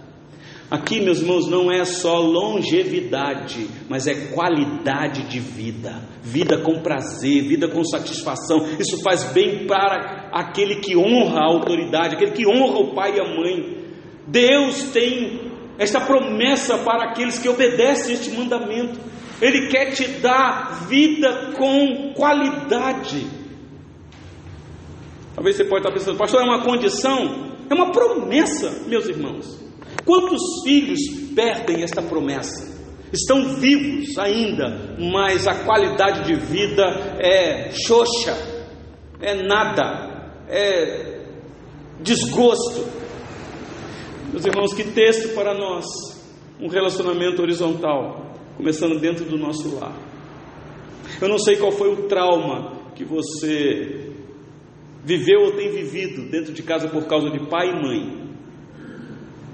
Aqui, 0.71 1.01
meus 1.01 1.21
irmãos, 1.21 1.49
não 1.49 1.73
é 1.73 1.83
só 1.87 2.19
longevidade, 2.19 3.67
mas 3.89 4.07
é 4.07 4.27
qualidade 4.35 5.27
de 5.27 5.41
vida, 5.41 6.07
vida 6.23 6.59
com 6.59 6.83
prazer, 6.83 7.49
vida 7.49 7.69
com 7.69 7.83
satisfação. 7.85 8.67
Isso 8.79 9.03
faz 9.03 9.33
bem 9.33 9.67
para 9.67 10.29
aquele 10.31 10.77
que 10.77 10.95
honra 10.95 11.41
a 11.41 11.47
autoridade, 11.47 12.17
aquele 12.17 12.33
que 12.33 12.47
honra 12.47 12.81
o 12.81 12.95
pai 12.95 13.17
e 13.17 13.21
a 13.21 13.25
mãe. 13.25 13.79
Deus 14.27 14.91
tem 14.93 15.48
esta 15.79 16.01
promessa 16.01 16.77
para 16.79 17.11
aqueles 17.11 17.39
que 17.39 17.49
obedecem 17.49 18.15
este 18.15 18.31
mandamento. 18.31 18.99
Ele 19.41 19.69
quer 19.69 19.93
te 19.93 20.07
dar 20.21 20.87
vida 20.89 21.53
com 21.57 22.13
qualidade. 22.15 23.25
Talvez 25.35 25.55
você 25.57 25.65
pode 25.65 25.83
estar 25.83 25.93
pensando, 25.93 26.19
pastor, 26.19 26.43
é 26.43 26.45
uma 26.45 26.65
condição? 26.65 27.53
É 27.71 27.75
uma 27.75 27.93
promessa, 27.93 28.89
meus 28.89 29.07
irmãos. 29.07 29.47
Quantos 30.05 30.43
filhos 30.65 30.99
perdem 31.35 31.85
esta 31.85 32.03
promessa? 32.03 32.77
Estão 33.13 33.55
vivos 33.55 34.19
ainda, 34.19 34.97
mas 34.99 35.47
a 35.47 35.55
qualidade 35.65 36.27
de 36.27 36.35
vida 36.35 36.85
é 37.21 37.71
xoxa, 37.71 38.37
é 39.21 39.35
nada, 39.35 40.33
é 40.49 41.21
desgosto. 42.01 42.98
Meus 44.31 44.45
irmãos, 44.45 44.75
que 44.75 44.85
texto 44.85 45.35
para 45.35 45.55
nós, 45.55 45.87
um 46.61 46.69
relacionamento 46.69 47.41
horizontal, 47.41 48.35
começando 48.59 49.01
dentro 49.01 49.25
do 49.25 49.39
nosso 49.39 49.75
lar. 49.75 49.97
Eu 51.19 51.31
não 51.31 51.39
sei 51.39 51.57
qual 51.57 51.73
foi 51.73 51.91
o 51.91 52.09
trauma 52.09 52.93
que 52.95 53.05
você 53.05 54.13
viveu 55.03 55.45
ou 55.47 55.53
tem 55.53 55.71
vivido 55.71 56.31
dentro 56.31 56.53
de 56.53 56.63
casa 56.63 56.89
por 56.89 57.07
causa 57.07 57.31
de 57.31 57.49
pai 57.49 57.71
e 57.71 57.83
mãe. 57.83 58.29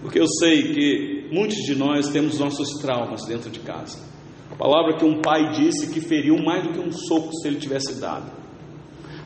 Porque 0.02 0.18
eu 0.18 0.26
sei 0.26 0.74
que 0.74 1.28
muitos 1.30 1.58
de 1.58 1.76
nós 1.76 2.08
temos 2.08 2.40
nossos 2.40 2.70
traumas 2.80 3.24
dentro 3.26 3.50
de 3.50 3.60
casa. 3.60 4.02
A 4.50 4.56
palavra 4.56 4.96
que 4.96 5.04
um 5.04 5.22
pai 5.22 5.52
disse 5.52 5.92
que 5.92 6.00
feriu 6.00 6.36
mais 6.38 6.64
do 6.64 6.72
que 6.72 6.80
um 6.80 6.90
soco 6.90 7.32
se 7.32 7.46
ele 7.46 7.58
tivesse 7.58 8.00
dado. 8.00 8.32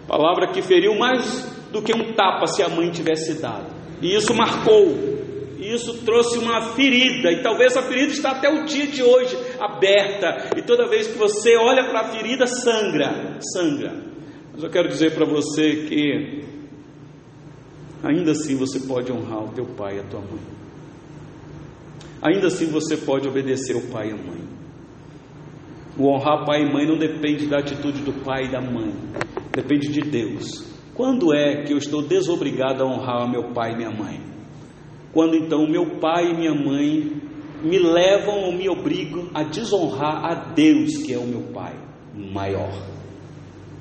A 0.04 0.06
palavra 0.06 0.52
que 0.52 0.60
feriu 0.60 0.94
mais 0.98 1.50
do 1.72 1.80
que 1.80 1.96
um 1.96 2.12
tapa 2.12 2.46
se 2.46 2.62
a 2.62 2.68
mãe 2.68 2.90
tivesse 2.90 3.40
dado. 3.40 3.74
E 4.02 4.14
isso 4.14 4.34
marcou. 4.34 5.17
E 5.58 5.74
isso 5.74 6.04
trouxe 6.04 6.38
uma 6.38 6.74
ferida, 6.74 7.32
e 7.32 7.42
talvez 7.42 7.76
a 7.76 7.82
ferida 7.82 8.12
está 8.12 8.30
até 8.30 8.48
o 8.48 8.64
dia 8.64 8.86
de 8.86 9.02
hoje 9.02 9.36
aberta, 9.58 10.56
e 10.56 10.62
toda 10.62 10.88
vez 10.88 11.08
que 11.08 11.18
você 11.18 11.56
olha 11.56 11.88
para 11.90 12.00
a 12.00 12.04
ferida, 12.04 12.46
sangra, 12.46 13.38
sangra. 13.52 14.04
Mas 14.52 14.62
eu 14.62 14.70
quero 14.70 14.88
dizer 14.88 15.14
para 15.14 15.24
você 15.24 15.86
que 15.88 16.44
ainda 18.02 18.30
assim 18.30 18.56
você 18.56 18.78
pode 18.80 19.12
honrar 19.12 19.44
o 19.44 19.52
teu 19.52 19.66
pai 19.66 19.96
e 19.96 20.00
a 20.00 20.04
tua 20.04 20.20
mãe. 20.20 20.40
Ainda 22.22 22.46
assim 22.46 22.66
você 22.66 22.96
pode 22.96 23.26
obedecer 23.26 23.76
o 23.76 23.88
pai 23.88 24.10
e 24.10 24.12
a 24.12 24.16
mãe. 24.16 24.42
O 25.98 26.08
honrar 26.08 26.44
pai 26.44 26.62
e 26.62 26.72
mãe 26.72 26.86
não 26.86 26.96
depende 26.96 27.46
da 27.46 27.58
atitude 27.58 28.02
do 28.02 28.12
pai 28.24 28.44
e 28.44 28.52
da 28.52 28.60
mãe, 28.60 28.94
depende 29.52 29.88
de 29.88 30.00
Deus. 30.00 30.64
Quando 30.94 31.34
é 31.34 31.64
que 31.64 31.72
eu 31.72 31.78
estou 31.78 32.02
desobrigado 32.02 32.84
a 32.84 32.86
honrar 32.86 33.28
meu 33.28 33.52
pai 33.52 33.72
e 33.72 33.76
minha 33.76 33.90
mãe? 33.90 34.27
Quando 35.18 35.34
então 35.34 35.66
meu 35.66 35.98
pai 35.98 36.30
e 36.30 36.36
minha 36.36 36.54
mãe 36.54 37.10
me 37.60 37.76
levam 37.76 38.38
ou 38.44 38.52
me 38.52 38.68
obrigam 38.68 39.28
a 39.34 39.42
desonrar 39.42 40.24
a 40.24 40.52
Deus, 40.54 40.96
que 40.98 41.12
é 41.12 41.18
o 41.18 41.26
meu 41.26 41.40
pai 41.52 41.74
maior. 42.14 42.70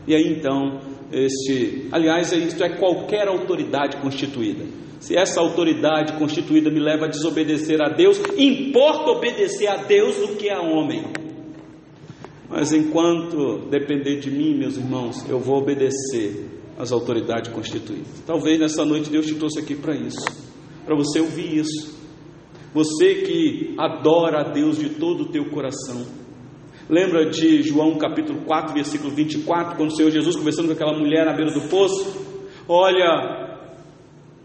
E 0.08 0.16
aí 0.16 0.34
então, 0.36 0.80
este, 1.12 1.90
aliás, 1.92 2.32
isto 2.32 2.64
é 2.64 2.70
qualquer 2.70 3.28
autoridade 3.28 3.98
constituída. 3.98 4.66
Se 5.00 5.16
essa 5.16 5.40
autoridade 5.40 6.14
constituída 6.14 6.72
me 6.72 6.80
leva 6.80 7.06
a 7.06 7.08
desobedecer 7.08 7.80
a 7.84 7.90
Deus, 7.90 8.20
importa 8.36 9.12
obedecer 9.12 9.68
a 9.68 9.84
Deus 9.84 10.16
do 10.16 10.30
que 10.38 10.50
a 10.50 10.60
homem. 10.60 11.04
Mas 12.50 12.74
enquanto 12.74 13.70
depender 13.70 14.20
de 14.20 14.32
mim, 14.32 14.58
meus 14.58 14.76
irmãos, 14.76 15.24
eu 15.30 15.40
vou 15.40 15.60
obedecer 15.60 16.48
às 16.80 16.92
autoridades 16.92 17.52
constituídas. 17.52 18.24
Talvez 18.26 18.60
nessa 18.60 18.84
noite 18.84 19.12
Deus 19.12 19.28
te 19.28 19.36
trouxe 19.36 19.60
aqui 19.60 19.76
para 19.76 19.96
isso, 19.96 20.47
para 20.88 20.96
você 20.96 21.20
ouvir 21.20 21.60
isso. 21.60 21.96
Você 22.74 23.16
que 23.22 23.76
adora 23.78 24.42
a 24.42 24.52
Deus 24.52 24.80
de 24.80 24.90
todo 24.90 25.26
o 25.26 25.30
teu 25.30 25.46
coração, 25.50 26.06
Lembra 26.90 27.30
de 27.30 27.64
João 27.64 27.98
capítulo 27.98 28.46
4, 28.46 28.74
versículo 28.74 29.12
24, 29.12 29.76
quando 29.76 29.90
o 29.90 29.96
Senhor 29.96 30.10
Jesus 30.10 30.38
conversando 30.38 30.68
com 30.68 30.74
aquela 30.74 30.98
mulher 30.98 31.28
à 31.28 31.34
beira 31.34 31.52
do 31.52 31.68
poço? 31.68 32.16
Olha, 32.66 33.60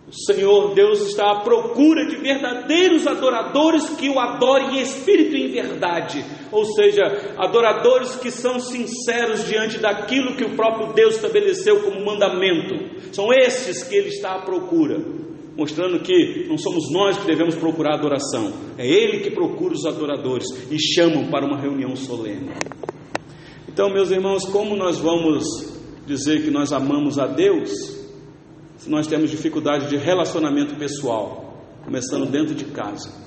o 0.09 0.13
Senhor 0.27 0.75
Deus 0.75 1.07
está 1.07 1.31
à 1.31 1.41
procura 1.43 2.05
de 2.05 2.17
verdadeiros 2.17 3.07
adoradores 3.07 3.89
que 3.91 4.09
o 4.09 4.19
adorem 4.19 4.79
em 4.79 4.83
espírito 4.83 5.37
e 5.37 5.45
em 5.45 5.53
verdade, 5.53 6.25
ou 6.51 6.65
seja, 6.65 7.03
adoradores 7.39 8.17
que 8.17 8.33
são 8.33 8.59
sinceros 8.59 9.47
diante 9.47 9.79
daquilo 9.79 10.35
que 10.35 10.45
o 10.45 10.57
próprio 10.57 10.93
Deus 10.95 11.15
estabeleceu 11.15 11.85
como 11.85 12.05
mandamento. 12.05 12.75
São 13.13 13.33
esses 13.33 13.85
que 13.85 13.95
ele 13.95 14.09
está 14.09 14.35
à 14.35 14.41
procura. 14.41 15.01
Mostrando 15.57 16.01
que 16.01 16.47
não 16.49 16.57
somos 16.57 16.91
nós 16.91 17.19
que 17.19 17.27
devemos 17.27 17.55
procurar 17.55 17.95
adoração, 17.95 18.53
é 18.79 18.87
Ele 18.87 19.21
que 19.21 19.31
procura 19.31 19.75
os 19.75 19.85
adoradores 19.85 20.47
e 20.71 20.79
chamam 20.81 21.31
para 21.31 21.47
uma 21.47 21.61
reunião 21.61 21.95
solene. 21.95 22.51
Então, 23.69 23.91
meus 23.91 24.11
irmãos, 24.11 24.45
como 24.45 24.77
nós 24.77 24.99
vamos 24.99 25.45
dizer 26.07 26.43
que 26.45 26.51
nós 26.51 26.73
amamos 26.73 27.19
a 27.19 27.27
Deus 27.27 27.71
se 28.77 28.91
nós 28.91 29.07
temos 29.07 29.31
dificuldade 29.31 29.89
de 29.89 29.97
relacionamento 29.97 30.75
pessoal, 30.77 31.65
começando 31.85 32.31
dentro 32.31 32.55
de 32.55 32.67
casa? 32.67 33.23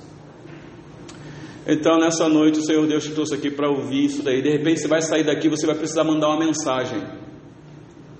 Então, 1.66 1.98
nessa 1.98 2.28
noite, 2.28 2.60
o 2.60 2.62
Senhor 2.62 2.86
Deus 2.86 3.04
te 3.04 3.10
trouxe 3.10 3.34
aqui 3.34 3.50
para 3.50 3.68
ouvir 3.68 4.04
isso 4.04 4.22
daí. 4.22 4.40
De 4.40 4.50
repente, 4.50 4.80
você 4.80 4.86
vai 4.86 5.02
sair 5.02 5.24
daqui, 5.24 5.48
você 5.48 5.66
vai 5.66 5.74
precisar 5.74 6.04
mandar 6.04 6.28
uma 6.28 6.38
mensagem 6.38 7.02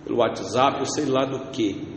pelo 0.05 0.19
WhatsApp, 0.19 0.81
ou 0.81 0.87
sei 0.87 1.05
lá 1.05 1.25
do 1.25 1.51
que. 1.53 1.96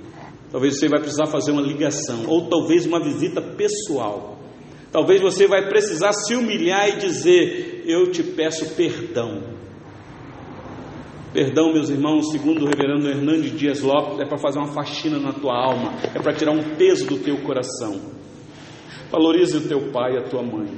Talvez 0.52 0.80
você 0.80 0.88
vai 0.88 1.00
precisar 1.00 1.28
fazer 1.28 1.52
uma 1.52 1.62
ligação, 1.62 2.26
ou 2.28 2.50
talvez 2.50 2.86
uma 2.86 3.00
visita 3.00 3.42
pessoal. 3.42 4.40
Talvez 4.92 5.22
você 5.22 5.48
vai 5.48 5.70
precisar 5.70 6.12
se 6.14 6.36
humilhar 6.36 6.90
e 6.90 6.98
dizer: 6.98 7.84
Eu 7.86 8.12
te 8.12 8.24
peço 8.24 8.76
perdão. 8.76 9.60
Perdão, 11.32 11.72
meus 11.72 11.92
irmãos, 11.92 12.32
segundo 12.32 12.66
o 12.66 12.68
reverendo 12.68 13.08
Hernandes 13.08 13.56
Dias 13.56 13.82
Lopes, 13.82 14.20
é 14.20 14.26
para 14.26 14.40
fazer 14.40 14.58
uma 14.58 14.74
faxina 14.74 15.20
na 15.20 15.32
tua 15.32 15.54
alma, 15.54 15.94
é 16.04 16.20
para 16.20 16.34
tirar 16.34 16.52
um 16.52 16.76
peso 16.76 17.06
do 17.06 17.20
teu 17.20 17.38
coração. 17.44 18.02
Valorize 19.12 19.56
o 19.56 19.68
teu 19.68 19.92
pai 19.92 20.16
e 20.16 20.18
a 20.18 20.24
tua 20.24 20.42
mãe. 20.42 20.70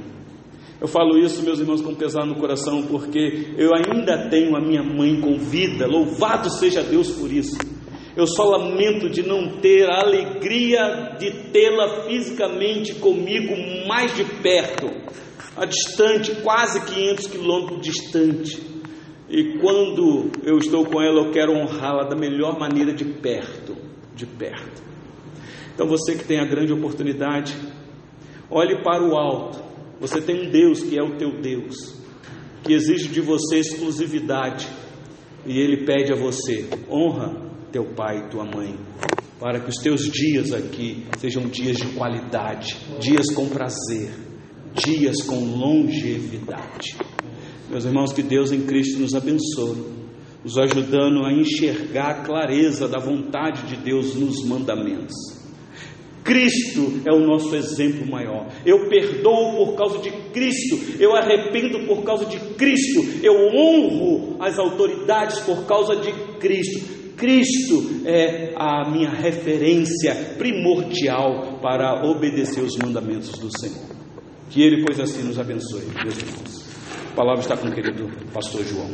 Eu 0.78 0.88
falo 0.88 1.16
isso, 1.16 1.42
meus 1.42 1.58
irmãos, 1.58 1.80
com 1.80 1.94
pesar 1.94 2.26
no 2.26 2.34
coração, 2.34 2.82
porque 2.82 3.54
eu 3.56 3.70
ainda 3.74 4.28
tenho 4.28 4.54
a 4.54 4.60
minha 4.60 4.82
mãe 4.82 5.18
com 5.20 5.38
vida, 5.38 5.86
louvado 5.86 6.50
seja 6.50 6.82
Deus 6.82 7.10
por 7.12 7.32
isso. 7.32 7.56
Eu 8.16 8.26
só 8.26 8.44
lamento 8.44 9.08
de 9.08 9.22
não 9.22 9.56
ter 9.60 9.88
a 9.88 10.00
alegria 10.00 11.16
de 11.18 11.30
tê-la 11.50 12.04
fisicamente 12.04 12.94
comigo 12.96 13.54
mais 13.86 14.14
de 14.14 14.24
perto, 14.24 14.90
a 15.56 15.64
distante, 15.64 16.34
quase 16.42 16.84
500 16.84 17.26
quilômetros 17.26 17.80
distante. 17.80 18.60
E 19.28 19.58
quando 19.60 20.30
eu 20.44 20.58
estou 20.58 20.84
com 20.84 21.00
ela, 21.00 21.20
eu 21.20 21.30
quero 21.30 21.52
honrá-la 21.52 22.04
da 22.04 22.16
melhor 22.16 22.58
maneira 22.58 22.92
de 22.92 23.04
perto, 23.04 23.76
de 24.14 24.26
perto. 24.26 24.82
Então 25.74 25.86
você 25.86 26.14
que 26.14 26.24
tem 26.24 26.38
a 26.38 26.44
grande 26.44 26.72
oportunidade, 26.72 27.56
olhe 28.50 28.82
para 28.82 29.02
o 29.02 29.16
alto 29.16 29.72
você 30.02 30.20
tem 30.20 30.48
um 30.48 30.50
Deus 30.50 30.82
que 30.82 30.98
é 30.98 31.02
o 31.02 31.16
teu 31.16 31.40
Deus, 31.40 31.96
que 32.64 32.72
exige 32.72 33.08
de 33.08 33.20
você 33.20 33.60
exclusividade, 33.60 34.66
e 35.46 35.60
Ele 35.60 35.84
pede 35.86 36.12
a 36.12 36.16
você: 36.16 36.68
honra 36.90 37.41
teu 37.72 37.84
pai 37.94 38.18
e 38.18 38.30
tua 38.30 38.44
mãe, 38.44 38.78
para 39.40 39.58
que 39.58 39.70
os 39.70 39.76
teus 39.76 40.02
dias 40.02 40.52
aqui 40.52 41.04
sejam 41.18 41.48
dias 41.48 41.78
de 41.78 41.86
qualidade, 41.94 42.76
dias 43.00 43.32
com 43.34 43.48
prazer, 43.48 44.12
dias 44.74 45.22
com 45.22 45.36
longevidade. 45.56 46.96
Meus 47.70 47.84
irmãos, 47.84 48.12
que 48.12 48.22
Deus 48.22 48.52
em 48.52 48.62
Cristo 48.66 49.00
nos 49.00 49.14
abençoe, 49.14 49.84
nos 50.44 50.58
ajudando 50.58 51.24
a 51.24 51.32
enxergar 51.32 52.10
a 52.10 52.22
clareza 52.22 52.86
da 52.86 52.98
vontade 52.98 53.62
de 53.66 53.76
Deus 53.76 54.14
nos 54.14 54.44
mandamentos 54.44 55.42
Cristo 56.24 57.02
é 57.04 57.12
o 57.12 57.26
nosso 57.26 57.54
exemplo 57.54 58.08
maior. 58.08 58.46
Eu 58.64 58.88
perdoo 58.88 59.56
por 59.56 59.74
causa 59.74 59.98
de 59.98 60.10
Cristo, 60.32 60.78
eu 61.00 61.14
arrependo 61.16 61.86
por 61.86 62.02
causa 62.04 62.26
de 62.26 62.38
Cristo, 62.54 63.04
eu 63.22 63.34
honro 63.54 64.36
as 64.40 64.58
autoridades 64.58 65.40
por 65.40 65.66
causa 65.66 65.96
de 65.96 66.12
Cristo. 66.38 67.01
Cristo 67.22 68.02
é 68.04 68.52
a 68.56 68.90
minha 68.90 69.08
referência 69.08 70.34
primordial 70.36 71.60
para 71.62 72.04
obedecer 72.04 72.60
os 72.60 72.76
mandamentos 72.76 73.38
do 73.38 73.48
Senhor. 73.60 73.78
Que 74.50 74.60
Ele, 74.60 74.84
pois 74.84 74.98
assim, 74.98 75.22
nos 75.22 75.38
abençoe. 75.38 75.82
Deus. 76.02 76.66
A 77.12 77.14
palavra 77.14 77.40
está 77.40 77.56
com 77.56 77.68
o 77.68 77.72
querido 77.72 78.10
pastor 78.32 78.64
João. 78.64 78.90